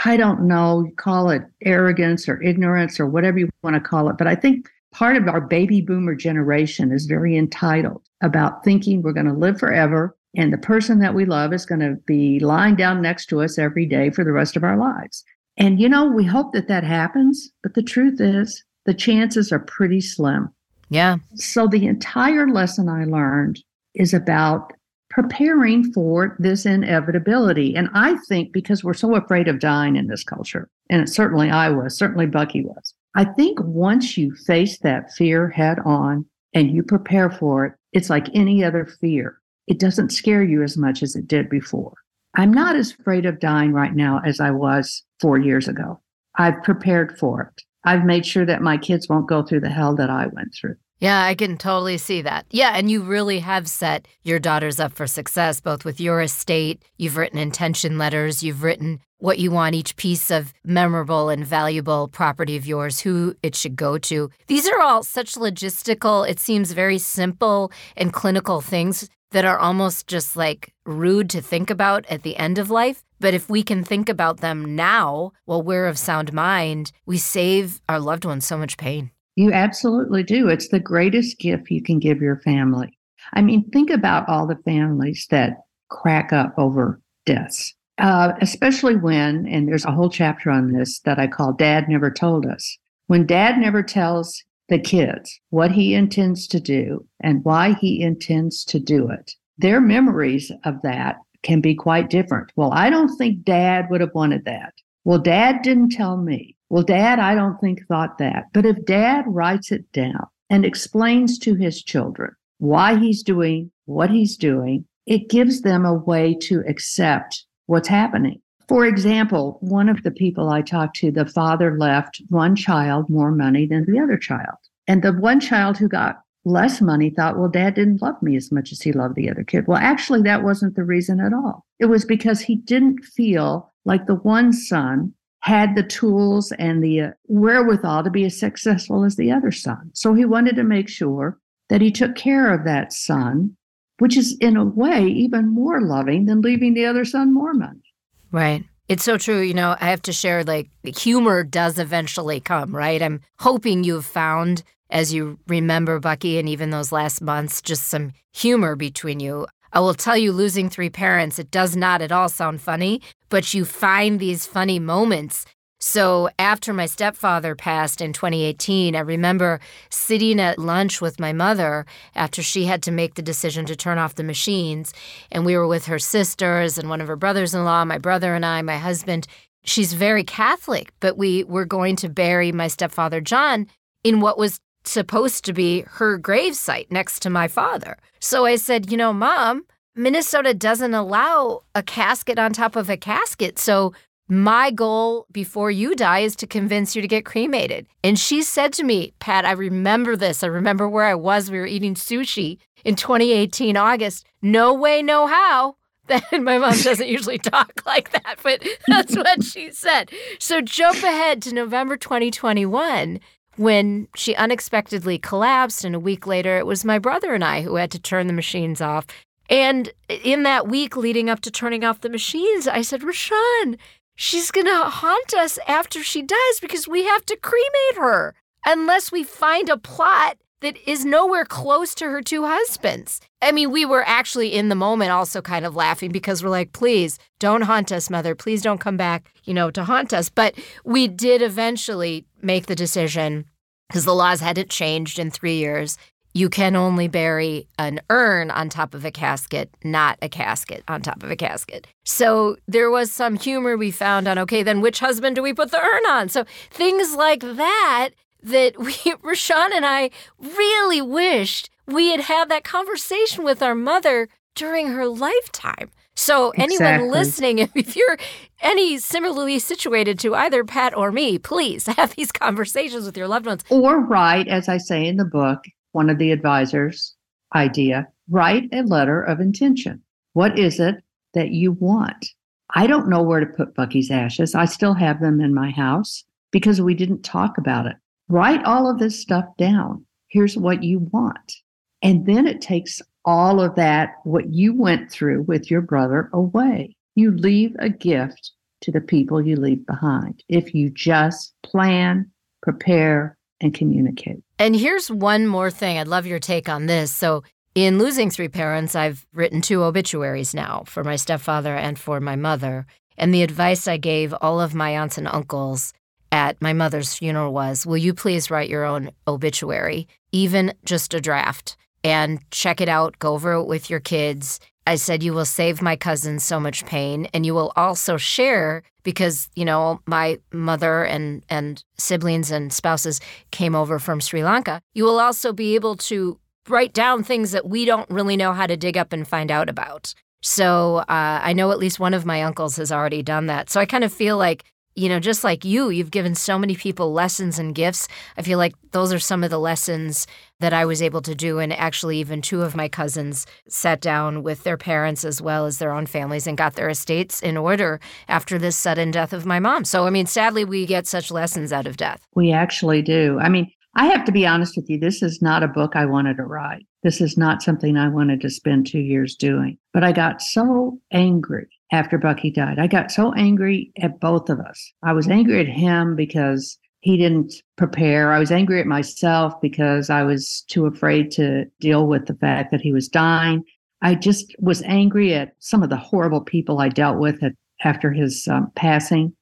I 0.04 0.16
don't 0.16 0.42
know, 0.42 0.90
call 0.96 1.30
it 1.30 1.42
arrogance 1.62 2.28
or 2.28 2.42
ignorance 2.42 3.00
or 3.00 3.06
whatever 3.06 3.38
you 3.38 3.48
want 3.62 3.74
to 3.74 3.80
call 3.80 4.08
it, 4.08 4.18
but 4.18 4.26
I 4.26 4.34
think 4.34 4.68
part 4.92 5.16
of 5.16 5.28
our 5.28 5.40
baby 5.40 5.80
boomer 5.80 6.14
generation 6.14 6.92
is 6.92 7.06
very 7.06 7.36
entitled 7.36 8.02
about 8.22 8.64
thinking 8.64 9.02
we're 9.02 9.12
going 9.12 9.26
to 9.26 9.32
live 9.32 9.58
forever 9.58 10.16
and 10.36 10.52
the 10.52 10.58
person 10.58 10.98
that 10.98 11.14
we 11.14 11.24
love 11.24 11.52
is 11.52 11.64
going 11.64 11.80
to 11.80 11.96
be 12.06 12.38
lying 12.40 12.76
down 12.76 13.00
next 13.00 13.26
to 13.26 13.40
us 13.40 13.58
every 13.58 13.86
day 13.86 14.10
for 14.10 14.22
the 14.22 14.32
rest 14.32 14.54
of 14.54 14.64
our 14.64 14.76
lives. 14.76 15.24
And, 15.56 15.80
you 15.80 15.88
know, 15.88 16.04
we 16.06 16.24
hope 16.24 16.52
that 16.52 16.68
that 16.68 16.84
happens, 16.84 17.50
but 17.62 17.74
the 17.74 17.82
truth 17.82 18.20
is 18.20 18.62
the 18.84 18.92
chances 18.92 19.50
are 19.50 19.58
pretty 19.58 20.02
slim. 20.02 20.50
Yeah. 20.90 21.16
So 21.34 21.66
the 21.66 21.86
entire 21.86 22.48
lesson 22.48 22.88
I 22.88 23.04
learned 23.04 23.60
is 23.94 24.12
about 24.12 24.74
preparing 25.16 25.90
for 25.94 26.36
this 26.38 26.66
inevitability. 26.66 27.74
And 27.74 27.88
I 27.94 28.16
think 28.28 28.52
because 28.52 28.84
we're 28.84 28.92
so 28.92 29.14
afraid 29.16 29.48
of 29.48 29.60
dying 29.60 29.96
in 29.96 30.08
this 30.08 30.22
culture, 30.22 30.68
and 30.90 31.08
certainly 31.08 31.48
I 31.48 31.70
was, 31.70 31.96
certainly 31.96 32.26
Bucky 32.26 32.62
was, 32.62 32.92
I 33.14 33.24
think 33.24 33.58
once 33.62 34.18
you 34.18 34.34
face 34.34 34.78
that 34.80 35.10
fear 35.14 35.48
head 35.48 35.78
on 35.86 36.26
and 36.52 36.70
you 36.70 36.82
prepare 36.82 37.30
for 37.30 37.64
it, 37.64 37.72
it's 37.94 38.10
like 38.10 38.26
any 38.34 38.62
other 38.62 38.84
fear. 38.84 39.40
It 39.66 39.80
doesn't 39.80 40.10
scare 40.10 40.44
you 40.44 40.62
as 40.62 40.76
much 40.76 41.02
as 41.02 41.16
it 41.16 41.26
did 41.26 41.48
before. 41.48 41.94
I'm 42.34 42.52
not 42.52 42.76
as 42.76 42.92
afraid 42.92 43.24
of 43.24 43.40
dying 43.40 43.72
right 43.72 43.94
now 43.94 44.20
as 44.22 44.38
I 44.38 44.50
was 44.50 45.02
four 45.18 45.38
years 45.38 45.66
ago. 45.66 45.98
I've 46.34 46.62
prepared 46.62 47.18
for 47.18 47.40
it. 47.40 47.62
I've 47.84 48.04
made 48.04 48.26
sure 48.26 48.44
that 48.44 48.60
my 48.60 48.76
kids 48.76 49.08
won't 49.08 49.30
go 49.30 49.42
through 49.42 49.60
the 49.60 49.70
hell 49.70 49.94
that 49.94 50.10
I 50.10 50.26
went 50.26 50.54
through. 50.54 50.76
Yeah, 50.98 51.22
I 51.22 51.34
can 51.34 51.58
totally 51.58 51.98
see 51.98 52.22
that. 52.22 52.46
Yeah, 52.50 52.72
and 52.74 52.90
you 52.90 53.02
really 53.02 53.40
have 53.40 53.68
set 53.68 54.08
your 54.22 54.38
daughters 54.38 54.80
up 54.80 54.94
for 54.94 55.06
success, 55.06 55.60
both 55.60 55.84
with 55.84 56.00
your 56.00 56.22
estate. 56.22 56.82
You've 56.96 57.18
written 57.18 57.38
intention 57.38 57.98
letters, 57.98 58.42
you've 58.42 58.62
written 58.62 59.00
what 59.18 59.38
you 59.38 59.50
want 59.50 59.74
each 59.74 59.96
piece 59.96 60.30
of 60.30 60.54
memorable 60.64 61.28
and 61.28 61.44
valuable 61.46 62.08
property 62.08 62.56
of 62.56 62.66
yours, 62.66 63.00
who 63.00 63.34
it 63.42 63.54
should 63.54 63.76
go 63.76 63.98
to. 63.98 64.30
These 64.46 64.66
are 64.68 64.80
all 64.80 65.02
such 65.02 65.34
logistical, 65.34 66.28
it 66.28 66.40
seems 66.40 66.72
very 66.72 66.98
simple 66.98 67.70
and 67.96 68.12
clinical 68.12 68.62
things 68.62 69.08
that 69.32 69.44
are 69.44 69.58
almost 69.58 70.06
just 70.06 70.36
like 70.36 70.72
rude 70.86 71.28
to 71.30 71.42
think 71.42 71.68
about 71.68 72.06
at 72.06 72.22
the 72.22 72.36
end 72.36 72.58
of 72.58 72.70
life. 72.70 73.02
But 73.20 73.34
if 73.34 73.50
we 73.50 73.62
can 73.62 73.84
think 73.84 74.08
about 74.08 74.40
them 74.40 74.76
now 74.76 75.32
while 75.44 75.62
we're 75.62 75.86
of 75.86 75.98
sound 75.98 76.32
mind, 76.32 76.92
we 77.04 77.18
save 77.18 77.82
our 77.88 78.00
loved 78.00 78.24
ones 78.24 78.46
so 78.46 78.56
much 78.56 78.76
pain. 78.76 79.10
You 79.36 79.52
absolutely 79.52 80.22
do. 80.22 80.48
It's 80.48 80.68
the 80.68 80.80
greatest 80.80 81.38
gift 81.38 81.70
you 81.70 81.82
can 81.82 81.98
give 81.98 82.22
your 82.22 82.40
family. 82.40 82.98
I 83.34 83.42
mean, 83.42 83.68
think 83.70 83.90
about 83.90 84.28
all 84.28 84.46
the 84.46 84.56
families 84.64 85.26
that 85.30 85.58
crack 85.90 86.32
up 86.32 86.54
over 86.58 87.00
deaths, 87.26 87.74
uh, 87.98 88.32
especially 88.40 88.96
when, 88.96 89.46
and 89.46 89.68
there's 89.68 89.84
a 89.84 89.92
whole 89.92 90.10
chapter 90.10 90.50
on 90.50 90.72
this 90.72 91.00
that 91.00 91.18
I 91.18 91.26
call 91.26 91.52
Dad 91.52 91.88
Never 91.88 92.10
Told 92.10 92.46
Us. 92.46 92.78
When 93.08 93.26
dad 93.26 93.58
never 93.58 93.82
tells 93.82 94.42
the 94.68 94.78
kids 94.78 95.38
what 95.50 95.70
he 95.70 95.94
intends 95.94 96.46
to 96.48 96.58
do 96.58 97.06
and 97.20 97.44
why 97.44 97.74
he 97.74 98.02
intends 98.02 98.64
to 98.64 98.80
do 98.80 99.10
it, 99.10 99.34
their 99.58 99.80
memories 99.80 100.50
of 100.64 100.80
that 100.82 101.16
can 101.42 101.60
be 101.60 101.74
quite 101.74 102.10
different. 102.10 102.50
Well, 102.56 102.72
I 102.72 102.90
don't 102.90 103.14
think 103.16 103.44
dad 103.44 103.86
would 103.90 104.00
have 104.00 104.14
wanted 104.14 104.44
that. 104.46 104.74
Well, 105.04 105.18
dad 105.18 105.62
didn't 105.62 105.90
tell 105.90 106.16
me. 106.16 106.55
Well, 106.68 106.82
dad, 106.82 107.18
I 107.18 107.34
don't 107.34 107.58
think 107.60 107.86
thought 107.86 108.18
that. 108.18 108.46
But 108.52 108.66
if 108.66 108.84
dad 108.84 109.24
writes 109.26 109.70
it 109.70 109.90
down 109.92 110.26
and 110.50 110.64
explains 110.64 111.38
to 111.40 111.54
his 111.54 111.82
children 111.82 112.32
why 112.58 112.98
he's 112.98 113.22
doing 113.22 113.70
what 113.84 114.10
he's 114.10 114.36
doing, 114.36 114.84
it 115.06 115.28
gives 115.28 115.62
them 115.62 115.84
a 115.84 115.94
way 115.94 116.34
to 116.42 116.64
accept 116.66 117.44
what's 117.66 117.88
happening. 117.88 118.40
For 118.68 118.84
example, 118.84 119.58
one 119.60 119.88
of 119.88 120.02
the 120.02 120.10
people 120.10 120.50
I 120.50 120.62
talked 120.62 120.96
to, 120.96 121.12
the 121.12 121.26
father 121.26 121.78
left 121.78 122.20
one 122.28 122.56
child 122.56 123.08
more 123.08 123.30
money 123.30 123.66
than 123.66 123.84
the 123.84 124.00
other 124.00 124.18
child. 124.18 124.56
And 124.88 125.02
the 125.02 125.12
one 125.12 125.38
child 125.38 125.78
who 125.78 125.88
got 125.88 126.20
less 126.44 126.80
money 126.80 127.10
thought, 127.10 127.38
well, 127.38 127.48
dad 127.48 127.74
didn't 127.74 128.02
love 128.02 128.20
me 128.22 128.36
as 128.36 128.50
much 128.50 128.72
as 128.72 128.80
he 128.80 128.92
loved 128.92 129.14
the 129.14 129.30
other 129.30 129.44
kid. 129.44 129.66
Well, 129.66 129.78
actually, 129.78 130.22
that 130.22 130.42
wasn't 130.42 130.74
the 130.74 130.84
reason 130.84 131.20
at 131.20 131.32
all. 131.32 131.64
It 131.78 131.86
was 131.86 132.04
because 132.04 132.40
he 132.40 132.56
didn't 132.56 133.04
feel 133.04 133.72
like 133.84 134.06
the 134.06 134.16
one 134.16 134.52
son 134.52 135.12
had 135.46 135.76
the 135.76 135.82
tools 135.84 136.50
and 136.58 136.82
the 136.82 137.00
uh, 137.00 137.10
wherewithal 137.28 138.02
to 138.02 138.10
be 138.10 138.24
as 138.24 138.36
successful 138.36 139.04
as 139.04 139.14
the 139.14 139.30
other 139.30 139.52
son. 139.52 139.88
So 139.94 140.12
he 140.12 140.24
wanted 140.24 140.56
to 140.56 140.64
make 140.64 140.88
sure 140.88 141.38
that 141.68 141.80
he 141.80 141.92
took 141.92 142.16
care 142.16 142.52
of 142.52 142.64
that 142.64 142.92
son, 142.92 143.56
which 144.00 144.16
is 144.16 144.36
in 144.40 144.56
a 144.56 144.64
way 144.64 145.06
even 145.06 145.48
more 145.48 145.80
loving 145.80 146.26
than 146.26 146.40
leaving 146.40 146.74
the 146.74 146.84
other 146.84 147.04
son 147.04 147.32
more 147.32 147.54
money. 147.54 147.94
Right. 148.32 148.64
It's 148.88 149.04
so 149.04 149.18
true. 149.18 149.38
You 149.38 149.54
know, 149.54 149.76
I 149.80 149.86
have 149.86 150.02
to 150.02 150.12
share 150.12 150.42
like 150.42 150.68
humor 150.84 151.44
does 151.44 151.78
eventually 151.78 152.40
come, 152.40 152.74
right? 152.74 153.00
I'm 153.00 153.20
hoping 153.38 153.84
you've 153.84 154.04
found 154.04 154.64
as 154.90 155.14
you 155.14 155.38
remember 155.46 156.00
Bucky 156.00 156.38
and 156.38 156.48
even 156.48 156.70
those 156.70 156.90
last 156.90 157.22
months, 157.22 157.62
just 157.62 157.84
some 157.84 158.12
humor 158.32 158.74
between 158.74 159.20
you. 159.20 159.46
I 159.72 159.80
will 159.80 159.94
tell 159.94 160.16
you, 160.16 160.32
losing 160.32 160.70
three 160.70 160.90
parents, 160.90 161.38
it 161.38 161.50
does 161.50 161.76
not 161.76 162.00
at 162.00 162.10
all 162.10 162.28
sound 162.28 162.60
funny, 162.60 163.02
but 163.28 163.54
you 163.54 163.64
find 163.64 164.18
these 164.18 164.46
funny 164.46 164.78
moments. 164.78 165.44
So 165.78 166.30
after 166.38 166.72
my 166.72 166.86
stepfather 166.86 167.54
passed 167.54 168.00
in 168.00 168.12
2018, 168.12 168.96
I 168.96 169.00
remember 169.00 169.60
sitting 169.90 170.40
at 170.40 170.58
lunch 170.58 171.00
with 171.02 171.20
my 171.20 171.32
mother 171.32 171.84
after 172.14 172.42
she 172.42 172.64
had 172.64 172.82
to 172.84 172.90
make 172.90 173.14
the 173.14 173.22
decision 173.22 173.66
to 173.66 173.76
turn 173.76 173.98
off 173.98 174.14
the 174.14 174.24
machines. 174.24 174.94
And 175.30 175.44
we 175.44 175.56
were 175.56 175.66
with 175.66 175.86
her 175.86 175.98
sisters 175.98 176.78
and 176.78 176.88
one 176.88 177.02
of 177.02 177.08
her 177.08 177.16
brothers 177.16 177.54
in 177.54 177.64
law, 177.64 177.84
my 177.84 177.98
brother 177.98 178.34
and 178.34 178.44
I, 178.44 178.62
my 178.62 178.78
husband. 178.78 179.26
She's 179.64 179.92
very 179.92 180.24
Catholic, 180.24 180.92
but 181.00 181.18
we 181.18 181.44
were 181.44 181.66
going 181.66 181.96
to 181.96 182.08
bury 182.08 182.52
my 182.52 182.68
stepfather, 182.68 183.20
John, 183.20 183.66
in 184.02 184.20
what 184.20 184.38
was 184.38 184.60
supposed 184.84 185.44
to 185.44 185.52
be 185.52 185.82
her 185.82 186.18
gravesite 186.18 186.90
next 186.90 187.20
to 187.20 187.30
my 187.30 187.48
father. 187.48 187.98
So 188.20 188.46
I 188.46 188.56
said, 188.56 188.90
You 188.90 188.96
know, 188.96 189.12
mom, 189.12 189.66
Minnesota 189.96 190.52
doesn't 190.52 190.92
allow 190.92 191.62
a 191.74 191.82
casket 191.82 192.38
on 192.38 192.52
top 192.52 192.76
of 192.76 192.90
a 192.90 192.98
casket. 192.98 193.58
So 193.58 193.94
my 194.28 194.70
goal 194.70 195.26
before 195.32 195.70
you 195.70 195.94
die 195.94 196.18
is 196.20 196.36
to 196.36 196.46
convince 196.46 196.94
you 196.94 197.00
to 197.00 197.08
get 197.08 197.24
cremated. 197.24 197.86
And 198.04 198.18
she 198.18 198.42
said 198.42 198.74
to 198.74 198.84
me, 198.84 199.14
Pat, 199.20 199.46
I 199.46 199.52
remember 199.52 200.14
this. 200.14 200.42
I 200.42 200.48
remember 200.48 200.86
where 200.86 201.04
I 201.04 201.14
was. 201.14 201.50
We 201.50 201.58
were 201.58 201.66
eating 201.66 201.94
sushi 201.94 202.58
in 202.84 202.94
2018, 202.94 203.76
August. 203.76 204.26
No 204.42 204.74
way, 204.74 205.02
no 205.02 205.26
how. 205.26 205.76
Then 206.08 206.44
my 206.44 206.58
mom 206.58 206.78
doesn't 206.82 207.08
usually 207.08 207.38
talk 207.38 207.82
like 207.84 208.12
that, 208.12 208.36
but 208.40 208.64
that's 208.86 209.16
what 209.16 209.42
she 209.42 209.72
said. 209.72 210.10
So 210.38 210.60
jump 210.60 210.98
ahead 210.98 211.42
to 211.42 211.54
November 211.54 211.96
2021 211.96 213.18
when 213.56 214.06
she 214.14 214.36
unexpectedly 214.36 215.18
collapsed. 215.18 215.84
And 215.84 215.96
a 215.96 216.00
week 216.00 216.24
later, 216.26 216.58
it 216.58 216.66
was 216.66 216.84
my 216.84 217.00
brother 217.00 217.34
and 217.34 217.42
I 217.42 217.62
who 217.62 217.74
had 217.74 217.90
to 217.90 217.98
turn 217.98 218.28
the 218.28 218.32
machines 218.32 218.80
off. 218.80 219.06
And 219.48 219.92
in 220.08 220.42
that 220.42 220.68
week 220.68 220.96
leading 220.96 221.30
up 221.30 221.40
to 221.40 221.50
turning 221.50 221.84
off 221.84 222.00
the 222.00 222.08
machines, 222.08 222.66
I 222.66 222.82
said, 222.82 223.02
Rashawn, 223.02 223.78
she's 224.14 224.50
going 224.50 224.66
to 224.66 224.84
haunt 224.84 225.34
us 225.34 225.58
after 225.68 226.02
she 226.02 226.22
dies 226.22 226.60
because 226.60 226.88
we 226.88 227.04
have 227.04 227.24
to 227.26 227.36
cremate 227.36 227.96
her 227.96 228.34
unless 228.64 229.12
we 229.12 229.22
find 229.22 229.68
a 229.68 229.76
plot 229.76 230.38
that 230.60 230.76
is 230.88 231.04
nowhere 231.04 231.44
close 231.44 231.94
to 231.94 232.06
her 232.06 232.22
two 232.22 232.44
husbands. 232.44 233.20
I 233.42 233.52
mean, 233.52 233.70
we 233.70 233.84
were 233.84 234.04
actually 234.06 234.54
in 234.54 234.68
the 234.68 234.74
moment 234.74 235.10
also 235.10 235.42
kind 235.42 235.66
of 235.66 235.76
laughing 235.76 236.10
because 236.10 236.42
we're 236.42 236.50
like, 236.50 236.72
please 236.72 237.18
don't 237.38 237.62
haunt 237.62 237.92
us, 237.92 238.08
mother. 238.08 238.34
Please 238.34 238.62
don't 238.62 238.80
come 238.80 238.96
back, 238.96 239.32
you 239.44 239.52
know, 239.52 239.70
to 239.70 239.84
haunt 239.84 240.12
us. 240.12 240.30
But 240.30 240.54
we 240.84 241.08
did 241.08 241.42
eventually 241.42 242.24
make 242.40 242.66
the 242.66 242.74
decision 242.74 243.44
because 243.88 244.04
the 244.04 244.14
laws 244.14 244.40
hadn't 244.40 244.70
changed 244.70 245.18
in 245.18 245.30
three 245.30 245.56
years. 245.56 245.98
You 246.36 246.50
can 246.50 246.76
only 246.76 247.08
bury 247.08 247.66
an 247.78 247.98
urn 248.10 248.50
on 248.50 248.68
top 248.68 248.92
of 248.92 249.06
a 249.06 249.10
casket, 249.10 249.70
not 249.82 250.18
a 250.20 250.28
casket 250.28 250.84
on 250.86 251.00
top 251.00 251.22
of 251.22 251.30
a 251.30 251.36
casket. 251.36 251.86
So 252.04 252.58
there 252.68 252.90
was 252.90 253.10
some 253.10 253.36
humor 253.36 253.74
we 253.74 253.90
found 253.90 254.28
on, 254.28 254.38
okay, 254.40 254.62
then 254.62 254.82
which 254.82 255.00
husband 255.00 255.36
do 255.36 255.42
we 255.42 255.54
put 255.54 255.70
the 255.70 255.80
urn 255.80 256.04
on? 256.04 256.28
So 256.28 256.44
things 256.70 257.16
like 257.16 257.40
that 257.40 258.10
that 258.42 258.78
we, 258.78 258.92
Rashawn 258.92 259.70
and 259.74 259.86
I 259.86 260.10
really 260.38 261.00
wished 261.00 261.70
we 261.86 262.10
had 262.10 262.20
had 262.20 262.50
that 262.50 262.64
conversation 262.64 263.42
with 263.42 263.62
our 263.62 263.74
mother 263.74 264.28
during 264.54 264.88
her 264.88 265.08
lifetime. 265.08 265.90
So, 266.18 266.50
exactly. 266.50 266.86
anyone 266.86 267.10
listening, 267.10 267.58
if 267.74 267.96
you're 267.96 268.18
any 268.60 268.98
similarly 268.98 269.58
situated 269.58 270.18
to 270.18 270.34
either 270.34 270.64
Pat 270.64 270.94
or 270.94 271.10
me, 271.12 271.38
please 271.38 271.86
have 271.96 272.14
these 272.14 272.30
conversations 272.30 273.06
with 273.06 273.16
your 273.16 273.28
loved 273.28 273.46
ones. 273.46 273.64
Or 273.70 274.00
write, 274.00 274.48
as 274.48 274.68
I 274.68 274.76
say 274.76 275.06
in 275.06 275.16
the 275.16 275.24
book, 275.24 275.60
one 275.96 276.10
of 276.10 276.18
the 276.18 276.30
advisors' 276.30 277.14
idea 277.54 278.06
write 278.28 278.68
a 278.70 278.82
letter 278.82 279.22
of 279.22 279.40
intention. 279.40 280.02
What 280.34 280.58
is 280.58 280.78
it 280.78 280.96
that 281.32 281.52
you 281.52 281.72
want? 281.72 282.26
I 282.74 282.86
don't 282.86 283.08
know 283.08 283.22
where 283.22 283.40
to 283.40 283.46
put 283.46 283.74
Bucky's 283.74 284.10
ashes. 284.10 284.54
I 284.54 284.66
still 284.66 284.92
have 284.92 285.20
them 285.20 285.40
in 285.40 285.54
my 285.54 285.70
house 285.70 286.22
because 286.50 286.82
we 286.82 286.92
didn't 286.92 287.22
talk 287.22 287.56
about 287.56 287.86
it. 287.86 287.96
Write 288.28 288.62
all 288.64 288.90
of 288.90 288.98
this 288.98 289.18
stuff 289.18 289.46
down. 289.56 290.04
Here's 290.28 290.54
what 290.54 290.82
you 290.82 290.98
want. 290.98 291.54
And 292.02 292.26
then 292.26 292.46
it 292.46 292.60
takes 292.60 293.00
all 293.24 293.62
of 293.62 293.74
that, 293.76 294.16
what 294.24 294.52
you 294.52 294.74
went 294.74 295.10
through 295.10 295.44
with 295.44 295.70
your 295.70 295.80
brother, 295.80 296.28
away. 296.34 296.94
You 297.14 297.30
leave 297.30 297.74
a 297.78 297.88
gift 297.88 298.52
to 298.82 298.92
the 298.92 299.00
people 299.00 299.40
you 299.40 299.56
leave 299.56 299.86
behind 299.86 300.44
if 300.50 300.74
you 300.74 300.90
just 300.90 301.54
plan, 301.62 302.30
prepare, 302.60 303.38
and 303.62 303.72
communicate. 303.72 304.42
And 304.58 304.74
here's 304.74 305.10
one 305.10 305.46
more 305.46 305.70
thing. 305.70 305.98
I'd 305.98 306.08
love 306.08 306.26
your 306.26 306.38
take 306.38 306.68
on 306.68 306.86
this. 306.86 307.14
So, 307.14 307.42
in 307.74 307.98
losing 307.98 308.30
three 308.30 308.48
parents, 308.48 308.94
I've 308.94 309.26
written 309.34 309.60
two 309.60 309.82
obituaries 309.82 310.54
now 310.54 310.84
for 310.86 311.04
my 311.04 311.16
stepfather 311.16 311.76
and 311.76 311.98
for 311.98 312.20
my 312.20 312.34
mother. 312.34 312.86
And 313.18 313.34
the 313.34 313.42
advice 313.42 313.86
I 313.86 313.98
gave 313.98 314.32
all 314.32 314.62
of 314.62 314.74
my 314.74 314.96
aunts 314.96 315.18
and 315.18 315.28
uncles 315.28 315.92
at 316.32 316.60
my 316.62 316.72
mother's 316.72 317.12
funeral 317.12 317.52
was 317.52 317.84
Will 317.84 317.98
you 317.98 318.14
please 318.14 318.50
write 318.50 318.70
your 318.70 318.84
own 318.84 319.10
obituary, 319.28 320.08
even 320.32 320.72
just 320.86 321.12
a 321.12 321.20
draft, 321.20 321.76
and 322.02 322.40
check 322.50 322.80
it 322.80 322.88
out, 322.88 323.18
go 323.18 323.34
over 323.34 323.52
it 323.52 323.64
with 323.64 323.90
your 323.90 324.00
kids. 324.00 324.58
I 324.86 324.94
said, 324.96 325.22
You 325.22 325.32
will 325.32 325.44
save 325.44 325.82
my 325.82 325.96
cousin 325.96 326.38
so 326.38 326.60
much 326.60 326.86
pain, 326.86 327.28
and 327.34 327.44
you 327.44 327.54
will 327.54 327.72
also 327.76 328.16
share 328.16 328.82
because, 329.02 329.48
you 329.54 329.64
know, 329.64 330.00
my 330.06 330.38
mother 330.52 331.04
and, 331.04 331.44
and 331.48 331.82
siblings 331.96 332.50
and 332.50 332.72
spouses 332.72 333.20
came 333.50 333.74
over 333.74 333.98
from 333.98 334.20
Sri 334.20 334.42
Lanka. 334.42 334.80
You 334.94 335.04
will 335.04 335.20
also 335.20 335.52
be 335.52 335.74
able 335.74 335.96
to 335.96 336.38
write 336.68 336.92
down 336.92 337.22
things 337.22 337.52
that 337.52 337.68
we 337.68 337.84
don't 337.84 338.10
really 338.10 338.36
know 338.36 338.52
how 338.52 338.66
to 338.66 338.76
dig 338.76 338.96
up 338.96 339.12
and 339.12 339.26
find 339.26 339.50
out 339.50 339.68
about. 339.68 340.14
So 340.42 340.98
uh, 340.98 341.40
I 341.42 341.52
know 341.52 341.70
at 341.70 341.78
least 341.78 341.98
one 341.98 342.14
of 342.14 342.26
my 342.26 342.42
uncles 342.42 342.76
has 342.76 342.92
already 342.92 343.22
done 343.22 343.46
that. 343.46 343.70
So 343.70 343.80
I 343.80 343.86
kind 343.86 344.04
of 344.04 344.12
feel 344.12 344.36
like 344.36 344.64
you 344.96 345.10
know, 345.10 345.20
just 345.20 345.44
like 345.44 345.64
you, 345.64 345.90
you've 345.90 346.10
given 346.10 346.34
so 346.34 346.58
many 346.58 346.74
people 346.74 347.12
lessons 347.12 347.58
and 347.58 347.74
gifts. 347.74 348.08
I 348.38 348.42
feel 348.42 348.58
like 348.58 348.74
those 348.92 349.12
are 349.12 349.18
some 349.18 349.44
of 349.44 349.50
the 349.50 349.58
lessons 349.58 350.26
that 350.58 350.72
I 350.72 350.86
was 350.86 351.02
able 351.02 351.20
to 351.22 351.34
do. 351.34 351.58
And 351.58 351.70
actually, 351.74 352.18
even 352.18 352.40
two 352.40 352.62
of 352.62 352.74
my 352.74 352.88
cousins 352.88 353.46
sat 353.68 354.00
down 354.00 354.42
with 354.42 354.64
their 354.64 354.78
parents 354.78 355.22
as 355.22 355.42
well 355.42 355.66
as 355.66 355.78
their 355.78 355.92
own 355.92 356.06
families 356.06 356.46
and 356.46 356.56
got 356.56 356.74
their 356.74 356.88
estates 356.88 357.42
in 357.42 357.58
order 357.58 358.00
after 358.26 358.58
this 358.58 358.74
sudden 358.74 359.10
death 359.10 359.34
of 359.34 359.44
my 359.44 359.60
mom. 359.60 359.84
So, 359.84 360.06
I 360.06 360.10
mean, 360.10 360.26
sadly, 360.26 360.64
we 360.64 360.86
get 360.86 361.06
such 361.06 361.30
lessons 361.30 361.74
out 361.74 361.86
of 361.86 361.98
death. 361.98 362.26
We 362.34 362.52
actually 362.52 363.02
do. 363.02 363.38
I 363.38 363.50
mean, 363.50 363.70
I 363.96 364.06
have 364.06 364.24
to 364.24 364.32
be 364.32 364.46
honest 364.46 364.76
with 364.76 364.88
you, 364.88 364.98
this 364.98 365.22
is 365.22 365.42
not 365.42 365.62
a 365.62 365.68
book 365.68 365.92
I 365.94 366.06
wanted 366.06 366.38
to 366.38 366.44
write. 366.44 366.86
This 367.02 367.20
is 367.20 367.36
not 367.36 367.62
something 367.62 367.96
I 367.96 368.08
wanted 368.08 368.40
to 368.40 368.50
spend 368.50 368.86
two 368.86 369.00
years 369.00 369.36
doing. 369.36 369.78
But 369.92 370.04
I 370.04 370.12
got 370.12 370.40
so 370.40 370.98
angry 371.12 371.68
after 371.92 372.18
Bucky 372.18 372.50
died. 372.50 372.78
I 372.78 372.86
got 372.86 373.10
so 373.10 373.32
angry 373.34 373.92
at 374.00 374.20
both 374.20 374.50
of 374.50 374.60
us. 374.60 374.92
I 375.02 375.12
was 375.12 375.28
angry 375.28 375.60
at 375.60 375.68
him 375.68 376.16
because 376.16 376.78
he 377.00 377.16
didn't 377.16 377.54
prepare. 377.76 378.32
I 378.32 378.38
was 378.38 378.50
angry 378.50 378.80
at 378.80 378.86
myself 378.86 379.54
because 379.60 380.10
I 380.10 380.24
was 380.24 380.64
too 380.68 380.86
afraid 380.86 381.30
to 381.32 381.66
deal 381.80 382.06
with 382.06 382.26
the 382.26 382.34
fact 382.34 382.72
that 382.72 382.80
he 382.80 382.92
was 382.92 383.08
dying. 383.08 383.62
I 384.02 384.14
just 384.14 384.54
was 384.58 384.82
angry 384.82 385.34
at 385.34 385.52
some 385.58 385.82
of 385.82 385.90
the 385.90 385.96
horrible 385.96 386.40
people 386.40 386.80
I 386.80 386.88
dealt 386.88 387.18
with 387.18 387.42
at, 387.42 387.52
after 387.84 388.10
his 388.10 388.48
um, 388.48 388.72
passing, 388.74 389.34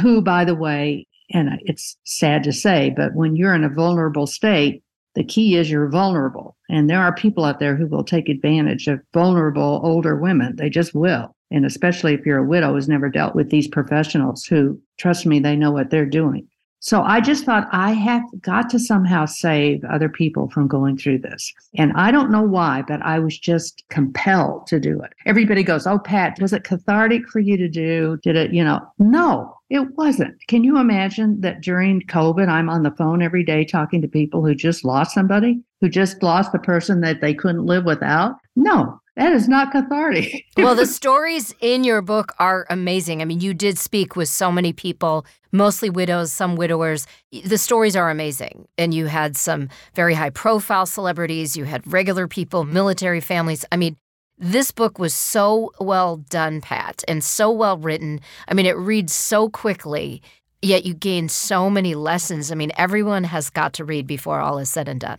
who, 0.00 0.22
by 0.22 0.44
the 0.44 0.54
way, 0.54 1.06
and 1.32 1.60
it's 1.62 1.96
sad 2.04 2.42
to 2.44 2.52
say, 2.52 2.92
but 2.96 3.14
when 3.14 3.36
you're 3.36 3.54
in 3.54 3.64
a 3.64 3.68
vulnerable 3.68 4.26
state, 4.26 4.82
the 5.14 5.24
key 5.24 5.56
is 5.56 5.70
you're 5.70 5.88
vulnerable. 5.88 6.56
And 6.68 6.88
there 6.88 7.00
are 7.00 7.14
people 7.14 7.44
out 7.44 7.60
there 7.60 7.76
who 7.76 7.86
will 7.86 8.04
take 8.04 8.28
advantage 8.28 8.88
of 8.88 9.00
vulnerable 9.12 9.80
older 9.84 10.16
women. 10.16 10.56
They 10.56 10.70
just 10.70 10.94
will. 10.94 11.34
And 11.50 11.66
especially 11.66 12.14
if 12.14 12.24
you're 12.24 12.38
a 12.38 12.46
widow 12.46 12.74
who's 12.74 12.88
never 12.88 13.08
dealt 13.08 13.34
with 13.34 13.50
these 13.50 13.66
professionals 13.66 14.44
who, 14.44 14.80
trust 14.98 15.26
me, 15.26 15.40
they 15.40 15.56
know 15.56 15.72
what 15.72 15.90
they're 15.90 16.06
doing. 16.06 16.46
So 16.82 17.02
I 17.02 17.20
just 17.20 17.44
thought 17.44 17.68
I 17.72 17.92
have 17.92 18.22
got 18.40 18.70
to 18.70 18.78
somehow 18.78 19.26
save 19.26 19.84
other 19.84 20.08
people 20.08 20.48
from 20.48 20.66
going 20.66 20.96
through 20.96 21.18
this. 21.18 21.52
And 21.74 21.92
I 21.94 22.10
don't 22.10 22.30
know 22.30 22.42
why, 22.42 22.82
but 22.88 23.02
I 23.02 23.18
was 23.18 23.38
just 23.38 23.84
compelled 23.90 24.66
to 24.68 24.80
do 24.80 25.00
it. 25.02 25.12
Everybody 25.26 25.62
goes, 25.62 25.86
Oh, 25.86 25.98
Pat, 25.98 26.40
was 26.40 26.54
it 26.54 26.64
cathartic 26.64 27.28
for 27.28 27.38
you 27.38 27.58
to 27.58 27.68
do? 27.68 28.18
Did 28.22 28.36
it, 28.36 28.54
you 28.54 28.64
know? 28.64 28.80
No, 28.98 29.59
it 29.70 29.96
wasn't. 29.96 30.36
Can 30.48 30.64
you 30.64 30.78
imagine 30.78 31.40
that 31.42 31.60
during 31.60 32.02
COVID, 32.02 32.48
I'm 32.48 32.68
on 32.68 32.82
the 32.82 32.90
phone 32.90 33.22
every 33.22 33.44
day 33.44 33.64
talking 33.64 34.02
to 34.02 34.08
people 34.08 34.44
who 34.44 34.54
just 34.54 34.84
lost 34.84 35.14
somebody, 35.14 35.62
who 35.80 35.88
just 35.88 36.22
lost 36.24 36.50
the 36.50 36.58
person 36.58 37.00
that 37.02 37.20
they 37.20 37.32
couldn't 37.32 37.64
live 37.64 37.84
without? 37.84 38.34
No, 38.56 39.00
that 39.16 39.32
is 39.32 39.48
not 39.48 39.70
cathartic. 39.70 40.44
well, 40.56 40.74
the 40.74 40.86
stories 40.86 41.54
in 41.60 41.84
your 41.84 42.02
book 42.02 42.34
are 42.40 42.66
amazing. 42.68 43.22
I 43.22 43.24
mean, 43.24 43.40
you 43.40 43.54
did 43.54 43.78
speak 43.78 44.16
with 44.16 44.28
so 44.28 44.50
many 44.50 44.72
people, 44.72 45.24
mostly 45.52 45.88
widows, 45.88 46.32
some 46.32 46.56
widowers. 46.56 47.06
The 47.30 47.58
stories 47.58 47.94
are 47.94 48.10
amazing. 48.10 48.66
And 48.76 48.92
you 48.92 49.06
had 49.06 49.36
some 49.36 49.68
very 49.94 50.14
high 50.14 50.30
profile 50.30 50.84
celebrities, 50.84 51.56
you 51.56 51.64
had 51.64 51.90
regular 51.92 52.26
people, 52.26 52.64
military 52.64 53.20
families. 53.20 53.64
I 53.70 53.76
mean, 53.76 53.96
this 54.40 54.70
book 54.72 54.98
was 54.98 55.14
so 55.14 55.70
well 55.78 56.16
done, 56.16 56.62
Pat, 56.62 57.04
and 57.06 57.22
so 57.22 57.50
well 57.50 57.76
written. 57.76 58.20
I 58.48 58.54
mean, 58.54 58.66
it 58.66 58.76
reads 58.76 59.12
so 59.12 59.50
quickly, 59.50 60.22
yet 60.62 60.86
you 60.86 60.94
gain 60.94 61.28
so 61.28 61.68
many 61.68 61.94
lessons. 61.94 62.50
I 62.50 62.54
mean, 62.54 62.72
everyone 62.76 63.24
has 63.24 63.50
got 63.50 63.74
to 63.74 63.84
read 63.84 64.06
before 64.06 64.40
all 64.40 64.58
is 64.58 64.70
said 64.70 64.88
and 64.88 64.98
done. 64.98 65.18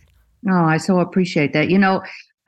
Oh, 0.50 0.64
I 0.64 0.76
so 0.76 0.98
appreciate 0.98 1.52
that. 1.52 1.70
You 1.70 1.78
know, 1.78 2.02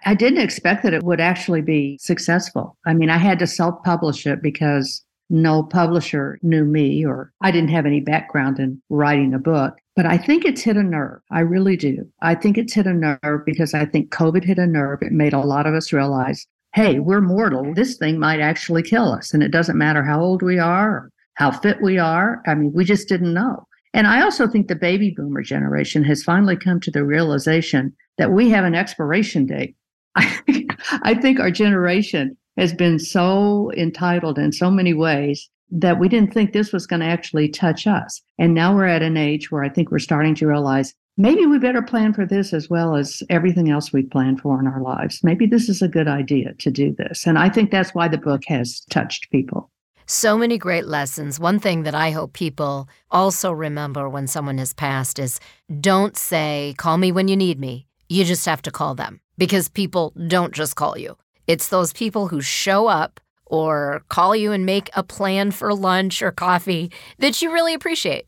I 0.05 0.15
didn't 0.15 0.43
expect 0.43 0.83
that 0.83 0.95
it 0.95 1.05
would 1.05 1.21
actually 1.21 1.63
be 1.63 1.97
successful. 2.01 2.77
I 2.85 2.93
mean, 2.93 3.09
I 3.09 3.19
had 3.19 3.39
to 3.39 3.47
self 3.47 3.83
publish 3.85 4.27
it 4.27 4.43
because 4.43 5.05
no 5.31 5.63
publisher 5.63 6.39
knew 6.43 6.65
me 6.65 7.07
or 7.07 7.33
I 7.41 7.51
didn't 7.51 7.71
have 7.71 7.87
any 7.87 8.01
background 8.01 8.59
in 8.59 8.83
writing 8.91 9.33
a 9.33 9.39
book. 9.39 9.75
But 9.97 10.07
I 10.07 10.19
think 10.19 10.45
it's 10.45 10.63
hit 10.63 10.77
a 10.77 10.83
nerve. 10.83 11.21
I 11.31 11.41
really 11.41 11.77
do. 11.77 12.05
I 12.21 12.35
think 12.35 12.59
it's 12.59 12.75
hit 12.75 12.87
a 12.87 12.93
nerve 12.93 13.45
because 13.47 13.75
I 13.75 13.87
think 13.87 14.11
COVID 14.11 14.45
hit 14.45 14.59
a 14.59 14.67
nerve. 14.67 15.03
It 15.03 15.13
made 15.13 15.33
a 15.33 15.39
lot 15.39 15.67
of 15.67 15.75
us 15.75 15.93
realize 15.93 16.45
hey, 16.75 16.99
we're 16.99 17.21
mortal. 17.21 17.73
This 17.73 17.97
thing 17.97 18.19
might 18.19 18.41
actually 18.41 18.83
kill 18.83 19.13
us. 19.13 19.33
And 19.33 19.43
it 19.43 19.53
doesn't 19.53 19.79
matter 19.79 20.03
how 20.03 20.21
old 20.21 20.43
we 20.43 20.59
are 20.59 21.11
how 21.35 21.51
fit 21.51 21.83
we 21.83 21.99
are. 21.99 22.43
I 22.47 22.55
mean, 22.55 22.73
we 22.73 22.85
just 22.85 23.09
didn't 23.09 23.35
know. 23.35 23.67
And 23.93 24.07
I 24.07 24.23
also 24.23 24.49
think 24.49 24.67
the 24.67 24.75
baby 24.75 25.15
boomer 25.17 25.43
generation 25.43 26.03
has 26.05 26.23
finally 26.23 26.57
come 26.57 26.81
to 26.81 26.91
the 26.91 27.05
realization 27.05 27.95
that 28.19 28.33
we 28.33 28.51
have 28.51 28.65
an 28.65 28.75
expiration 28.75 29.47
date. 29.47 29.77
I 30.17 31.15
think 31.15 31.41
our 31.41 31.51
generation 31.51 32.37
has 32.57 32.73
been 32.73 32.99
so 32.99 33.73
entitled 33.77 34.39
in 34.39 34.53
so 34.53 34.71
many 34.71 34.95
ways 34.95 35.49
that 35.71 35.99
we 35.99 36.09
didn't 36.09 36.33
think 36.33 36.53
this 36.53 36.73
was 36.73 36.87
going 36.87 37.01
to 37.01 37.07
actually 37.07 37.49
touch 37.49 37.87
us. 37.87 38.21
And 38.39 38.55
now 38.55 38.75
we're 38.75 38.87
at 38.87 39.03
an 39.03 39.17
age 39.17 39.51
where 39.51 39.65
I 39.65 39.69
think 39.69 39.91
we're 39.91 39.99
starting 39.99 40.35
to 40.37 40.47
realize 40.47 40.95
maybe 41.16 41.46
we 41.46 41.59
better 41.59 41.83
plan 41.83 42.12
for 42.12 42.27
this 42.27 42.53
as 42.53 42.68
well 42.68 42.96
as 42.96 43.22
everything 43.31 43.70
else 43.70 43.92
we 43.92 44.03
plan 44.03 44.37
for 44.37 44.59
in 44.61 44.66
our 44.66 44.81
lives. 44.81 45.20
Maybe 45.22 45.46
this 45.46 45.68
is 45.68 45.83
a 45.83 45.88
good 45.88 46.09
idea 46.09 46.55
to 46.55 46.70
do 46.70 46.94
this. 46.96 47.27
And 47.27 47.38
I 47.38 47.48
think 47.48 47.70
that's 47.70 47.94
why 47.94 48.09
the 48.09 48.18
book 48.18 48.42
has 48.46 48.81
touched 48.90 49.31
people. 49.31 49.70
So 50.07 50.37
many 50.37 50.59
great 50.59 50.87
lessons. 50.87 51.40
One 51.40 51.59
thing 51.59 51.85
that 51.85 51.94
I 51.94 52.11
hope 52.11 52.35
people 52.35 52.88
also 53.11 53.53
remember 53.53 54.09
when 54.09 54.27
someone 54.27 54.59
has 54.59 54.74
passed 54.74 55.18
is 55.18 55.40
don't 55.81 56.16
say, 56.16 56.74
call 56.77 56.98
me 56.98 57.11
when 57.11 57.29
you 57.29 57.37
need 57.37 57.59
me. 57.59 57.87
You 58.11 58.24
just 58.24 58.44
have 58.44 58.61
to 58.62 58.70
call 58.70 58.94
them 58.94 59.20
because 59.38 59.68
people 59.68 60.12
don't 60.29 60.53
just 60.53 60.77
call 60.77 60.98
you. 60.98 61.16
It's 61.46 61.68
those 61.68 61.92
people 61.92 62.29
who 62.29 62.42
show 62.42 62.87
up 62.87 63.18
or 63.46 64.03
call 64.09 64.37
you 64.37 64.53
and 64.53 64.66
make 64.66 64.90
a 64.94 65.03
plan 65.03 65.50
for 65.50 65.74
lunch 65.74 66.22
or 66.22 66.33
coffee 66.33 66.90
that 67.18 67.40
you 67.40 67.53
really 67.53 67.72
appreciate. 67.72 68.27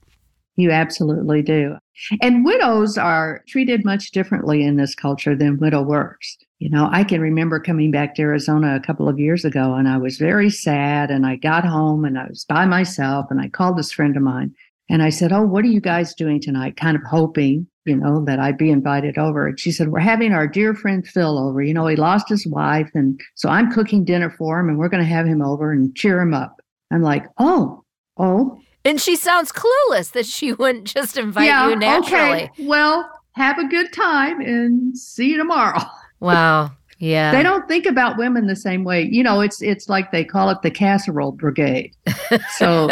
You 0.57 0.71
absolutely 0.71 1.43
do. 1.43 1.77
And 2.21 2.45
widows 2.45 2.99
are 2.99 3.43
treated 3.47 3.85
much 3.85 4.11
differently 4.11 4.63
in 4.63 4.77
this 4.77 4.95
culture 4.95 5.37
than 5.37 5.59
widowers. 5.59 6.39
You 6.59 6.71
know, 6.71 6.89
I 6.91 7.05
can 7.05 7.21
remember 7.21 7.61
coming 7.61 7.91
back 7.91 8.15
to 8.15 8.23
Arizona 8.23 8.75
a 8.75 8.81
couple 8.81 9.09
of 9.09 9.19
years 9.19 9.45
ago 9.45 9.75
and 9.75 9.89
I 9.89 9.99
was 9.99 10.17
very 10.17 10.49
sad 10.49 11.11
and 11.11 11.27
I 11.27 11.37
got 11.37 11.65
home 11.67 12.05
and 12.05 12.19
I 12.19 12.27
was 12.29 12.47
by 12.47 12.65
myself 12.65 13.27
and 13.31 13.41
I 13.41 13.49
called 13.49 13.77
this 13.77 13.93
friend 13.93 14.17
of 14.17 14.23
mine 14.23 14.55
and 14.89 15.03
I 15.03 15.11
said, 15.11 15.33
Oh, 15.33 15.43
what 15.43 15.65
are 15.65 15.69
you 15.69 15.81
guys 15.81 16.15
doing 16.15 16.41
tonight? 16.41 16.77
Kind 16.77 16.97
of 16.97 17.03
hoping, 17.03 17.67
you 17.85 17.97
know, 17.97 18.25
that 18.25 18.39
I'd 18.39 18.57
be 18.57 18.71
invited 18.71 19.19
over. 19.19 19.47
And 19.47 19.61
she 19.61 19.71
said, 19.71 19.89
We're 19.89 20.01
having 20.01 20.33
our 20.33 20.47
dear 20.47 20.75
friend 20.75 21.07
Phil 21.07 21.39
over. 21.39 21.63
You 21.63 21.75
know, 21.75 21.87
he 21.87 21.97
lost 21.97 22.29
his 22.29 22.47
wife. 22.47 22.91
And 22.95 23.21
so 23.35 23.49
I'm 23.49 23.71
cooking 23.73 24.05
dinner 24.05 24.31
for 24.31 24.61
him 24.61 24.69
and 24.71 24.79
we're 24.79 24.89
going 24.89 25.03
to 25.03 25.09
have 25.09 25.27
him 25.27 25.43
over 25.43 25.73
and 25.73 25.95
cheer 25.95 26.21
him 26.21 26.33
up. 26.33 26.61
I'm 26.91 27.03
like, 27.03 27.27
Oh, 27.39 27.85
oh, 28.17 28.59
and 28.87 29.01
she 29.01 29.17
sounds 29.17 29.53
clueless 29.53 30.13
that 30.13 30.27
she 30.27 30.53
wouldn't 30.53 30.85
just 30.85 31.19
invite 31.19 31.47
yeah, 31.47 31.69
you 31.69 31.77
naturally. 31.77 32.45
Okay. 32.45 32.51
Well, 32.61 33.11
have 33.33 33.59
a 33.59 33.67
good 33.69 33.93
time 33.93 34.41
and 34.41 34.97
see 34.97 35.31
you 35.31 35.37
tomorrow. 35.37 35.81
Wow. 36.19 36.73
Yeah. 36.99 37.31
They 37.31 37.43
don't 37.43 37.69
think 37.69 37.85
about 37.85 38.17
women 38.17 38.47
the 38.47 38.57
same 38.57 38.85
way. 38.85 39.03
You 39.03 39.23
know, 39.23 39.43
it's 39.43 39.61
it's 39.61 39.91
like 39.91 40.13
they 40.13 40.25
call 40.25 40.49
it 40.49 40.63
the 40.63 40.71
casserole 40.71 41.33
brigade. 41.33 41.95
So 42.57 42.89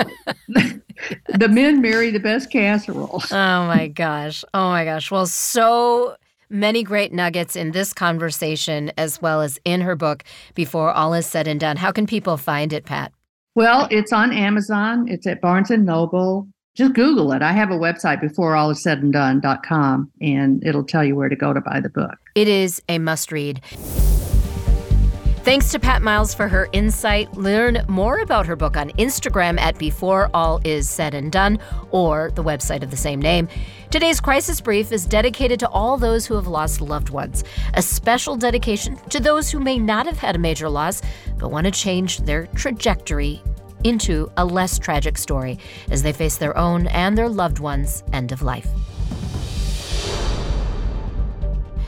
the 0.46 1.48
men 1.48 1.80
marry 1.80 2.10
the 2.10 2.20
best 2.20 2.52
casserole. 2.52 3.22
Oh 3.30 3.66
my 3.66 3.88
gosh. 3.88 4.44
Oh 4.52 4.68
my 4.68 4.84
gosh. 4.84 5.10
Well, 5.10 5.24
so 5.24 6.16
many 6.50 6.82
great 6.82 7.14
nuggets 7.14 7.56
in 7.56 7.70
this 7.70 7.94
conversation 7.94 8.92
as 8.98 9.22
well 9.22 9.40
as 9.40 9.58
in 9.64 9.80
her 9.80 9.96
book 9.96 10.22
before 10.54 10.92
all 10.92 11.14
is 11.14 11.24
said 11.24 11.48
and 11.48 11.58
done. 11.58 11.78
How 11.78 11.90
can 11.90 12.06
people 12.06 12.36
find 12.36 12.74
it, 12.74 12.84
Pat? 12.84 13.10
Well, 13.54 13.86
it's 13.90 14.12
on 14.12 14.32
Amazon. 14.32 15.06
It's 15.08 15.26
at 15.26 15.40
Barnes 15.40 15.70
and 15.70 15.86
Noble. 15.86 16.48
Just 16.74 16.94
Google 16.94 17.30
it. 17.32 17.40
I 17.40 17.52
have 17.52 17.70
a 17.70 17.78
website 17.78 18.20
before 18.20 18.56
all 18.56 18.70
is 18.70 18.82
said 18.82 18.98
and 18.98 19.12
done.com, 19.12 20.10
and 20.20 20.64
it'll 20.66 20.82
tell 20.82 21.04
you 21.04 21.14
where 21.14 21.28
to 21.28 21.36
go 21.36 21.52
to 21.52 21.60
buy 21.60 21.78
the 21.78 21.88
book. 21.88 22.18
It 22.34 22.48
is 22.48 22.82
a 22.88 22.98
must 22.98 23.30
read. 23.30 23.62
Thanks 25.44 25.70
to 25.72 25.78
Pat 25.78 26.02
Miles 26.02 26.34
for 26.34 26.48
her 26.48 26.68
insight. 26.72 27.32
Learn 27.36 27.84
more 27.86 28.18
about 28.18 28.46
her 28.46 28.56
book 28.56 28.76
on 28.76 28.90
Instagram 28.92 29.60
at 29.60 29.78
Before 29.78 30.30
All 30.34 30.60
Is 30.64 30.88
Said 30.88 31.14
and 31.14 31.30
Done 31.30 31.60
or 31.90 32.32
the 32.34 32.42
website 32.42 32.82
of 32.82 32.90
the 32.90 32.96
same 32.96 33.20
name. 33.20 33.46
Today's 33.94 34.20
crisis 34.20 34.60
brief 34.60 34.90
is 34.90 35.06
dedicated 35.06 35.60
to 35.60 35.68
all 35.68 35.96
those 35.96 36.26
who 36.26 36.34
have 36.34 36.48
lost 36.48 36.80
loved 36.80 37.10
ones. 37.10 37.44
A 37.74 37.80
special 37.80 38.34
dedication 38.34 38.96
to 39.10 39.20
those 39.20 39.52
who 39.52 39.60
may 39.60 39.78
not 39.78 40.06
have 40.06 40.18
had 40.18 40.34
a 40.34 40.38
major 40.40 40.68
loss 40.68 41.00
but 41.38 41.52
want 41.52 41.66
to 41.66 41.70
change 41.70 42.18
their 42.18 42.48
trajectory 42.56 43.40
into 43.84 44.28
a 44.36 44.44
less 44.44 44.80
tragic 44.80 45.16
story 45.16 45.60
as 45.92 46.02
they 46.02 46.12
face 46.12 46.38
their 46.38 46.58
own 46.58 46.88
and 46.88 47.16
their 47.16 47.28
loved 47.28 47.60
ones' 47.60 48.02
end 48.12 48.32
of 48.32 48.42
life. 48.42 48.66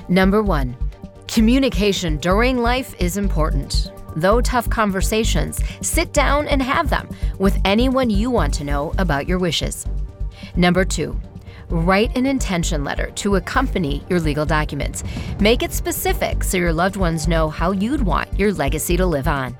Number 0.09 0.45
one, 0.45 0.77
communication 1.27 2.19
during 2.19 2.59
life 2.59 2.95
is 3.01 3.17
important. 3.17 3.91
Though 4.15 4.41
tough 4.41 4.71
conversations, 4.71 5.61
sit 5.81 6.13
down 6.13 6.47
and 6.47 6.63
have 6.63 6.89
them 6.89 7.09
with 7.41 7.59
anyone 7.65 8.11
you 8.11 8.31
want 8.31 8.55
to 8.55 8.65
know 8.65 8.95
about 8.97 9.27
your 9.27 9.41
wishes. 9.41 9.89
Number 10.55 10.85
two, 10.85 11.21
write 11.69 12.17
an 12.17 12.27
intention 12.27 12.85
letter 12.85 13.11
to 13.17 13.37
accompany 13.37 14.03
your 14.09 14.21
legal 14.21 14.47
documents. 14.47 15.03
Make 15.41 15.63
it 15.63 15.73
specific 15.73 16.45
so 16.45 16.57
your 16.57 16.73
loved 16.73 16.97
ones 16.97 17.29
know 17.29 17.49
how 17.49 17.73
you'd 17.73 18.03
want 18.03 18.39
your 18.39 18.53
legacy 18.53 18.97
to 18.97 19.07
live 19.07 19.29
on. 19.29 19.57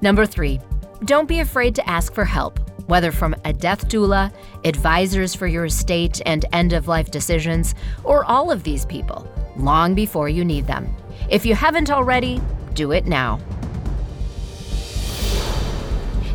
Number 0.00 0.26
three, 0.26 0.60
don't 1.04 1.28
be 1.28 1.40
afraid 1.40 1.74
to 1.76 1.88
ask 1.88 2.14
for 2.14 2.24
help, 2.24 2.58
whether 2.88 3.12
from 3.12 3.34
a 3.44 3.52
death 3.52 3.88
doula, 3.88 4.32
advisors 4.64 5.34
for 5.34 5.46
your 5.46 5.66
estate 5.66 6.20
and 6.26 6.44
end 6.52 6.72
of 6.72 6.88
life 6.88 7.10
decisions, 7.10 7.74
or 8.04 8.24
all 8.24 8.50
of 8.50 8.62
these 8.62 8.86
people, 8.86 9.30
long 9.56 9.94
before 9.94 10.28
you 10.28 10.44
need 10.44 10.66
them. 10.66 10.94
If 11.28 11.44
you 11.44 11.54
haven't 11.54 11.90
already, 11.90 12.40
do 12.74 12.92
it 12.92 13.06
now. 13.06 13.40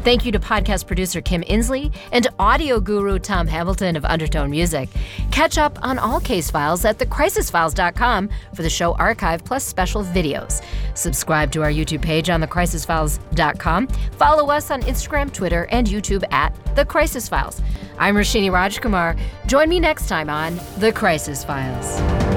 Thank 0.03 0.25
you 0.25 0.33
to 0.33 0.39
podcast 0.39 0.85
producer 0.85 1.21
Kim 1.21 1.43
Insley 1.43 1.93
and 2.11 2.27
audio 2.37 2.81
guru 2.81 3.19
Tom 3.19 3.47
Hamilton 3.47 3.95
of 3.95 4.03
Undertone 4.03 4.51
Music. 4.51 4.89
Catch 5.31 5.57
up 5.57 5.79
on 5.81 5.97
all 5.97 6.19
case 6.19 6.51
files 6.51 6.83
at 6.83 6.97
thecrisisfiles.com 6.99 8.29
for 8.53 8.63
the 8.63 8.69
show 8.69 8.95
archive 8.95 9.45
plus 9.45 9.63
special 9.63 10.03
videos. 10.03 10.61
Subscribe 10.93 11.51
to 11.53 11.63
our 11.63 11.71
YouTube 11.71 12.01
page 12.01 12.29
on 12.29 12.41
thecrisisfiles.com. 12.41 13.87
Follow 13.87 14.51
us 14.51 14.71
on 14.71 14.81
Instagram, 14.81 15.31
Twitter, 15.31 15.67
and 15.71 15.87
YouTube 15.87 16.25
at 16.33 16.53
The 16.75 16.83
Crisis 16.83 17.29
Files. 17.29 17.61
I'm 17.97 18.15
Roshini 18.15 18.51
Rajkumar. 18.51 19.17
Join 19.45 19.69
me 19.69 19.79
next 19.79 20.09
time 20.09 20.29
on 20.29 20.59
The 20.79 20.91
Crisis 20.91 21.45
Files. 21.45 22.32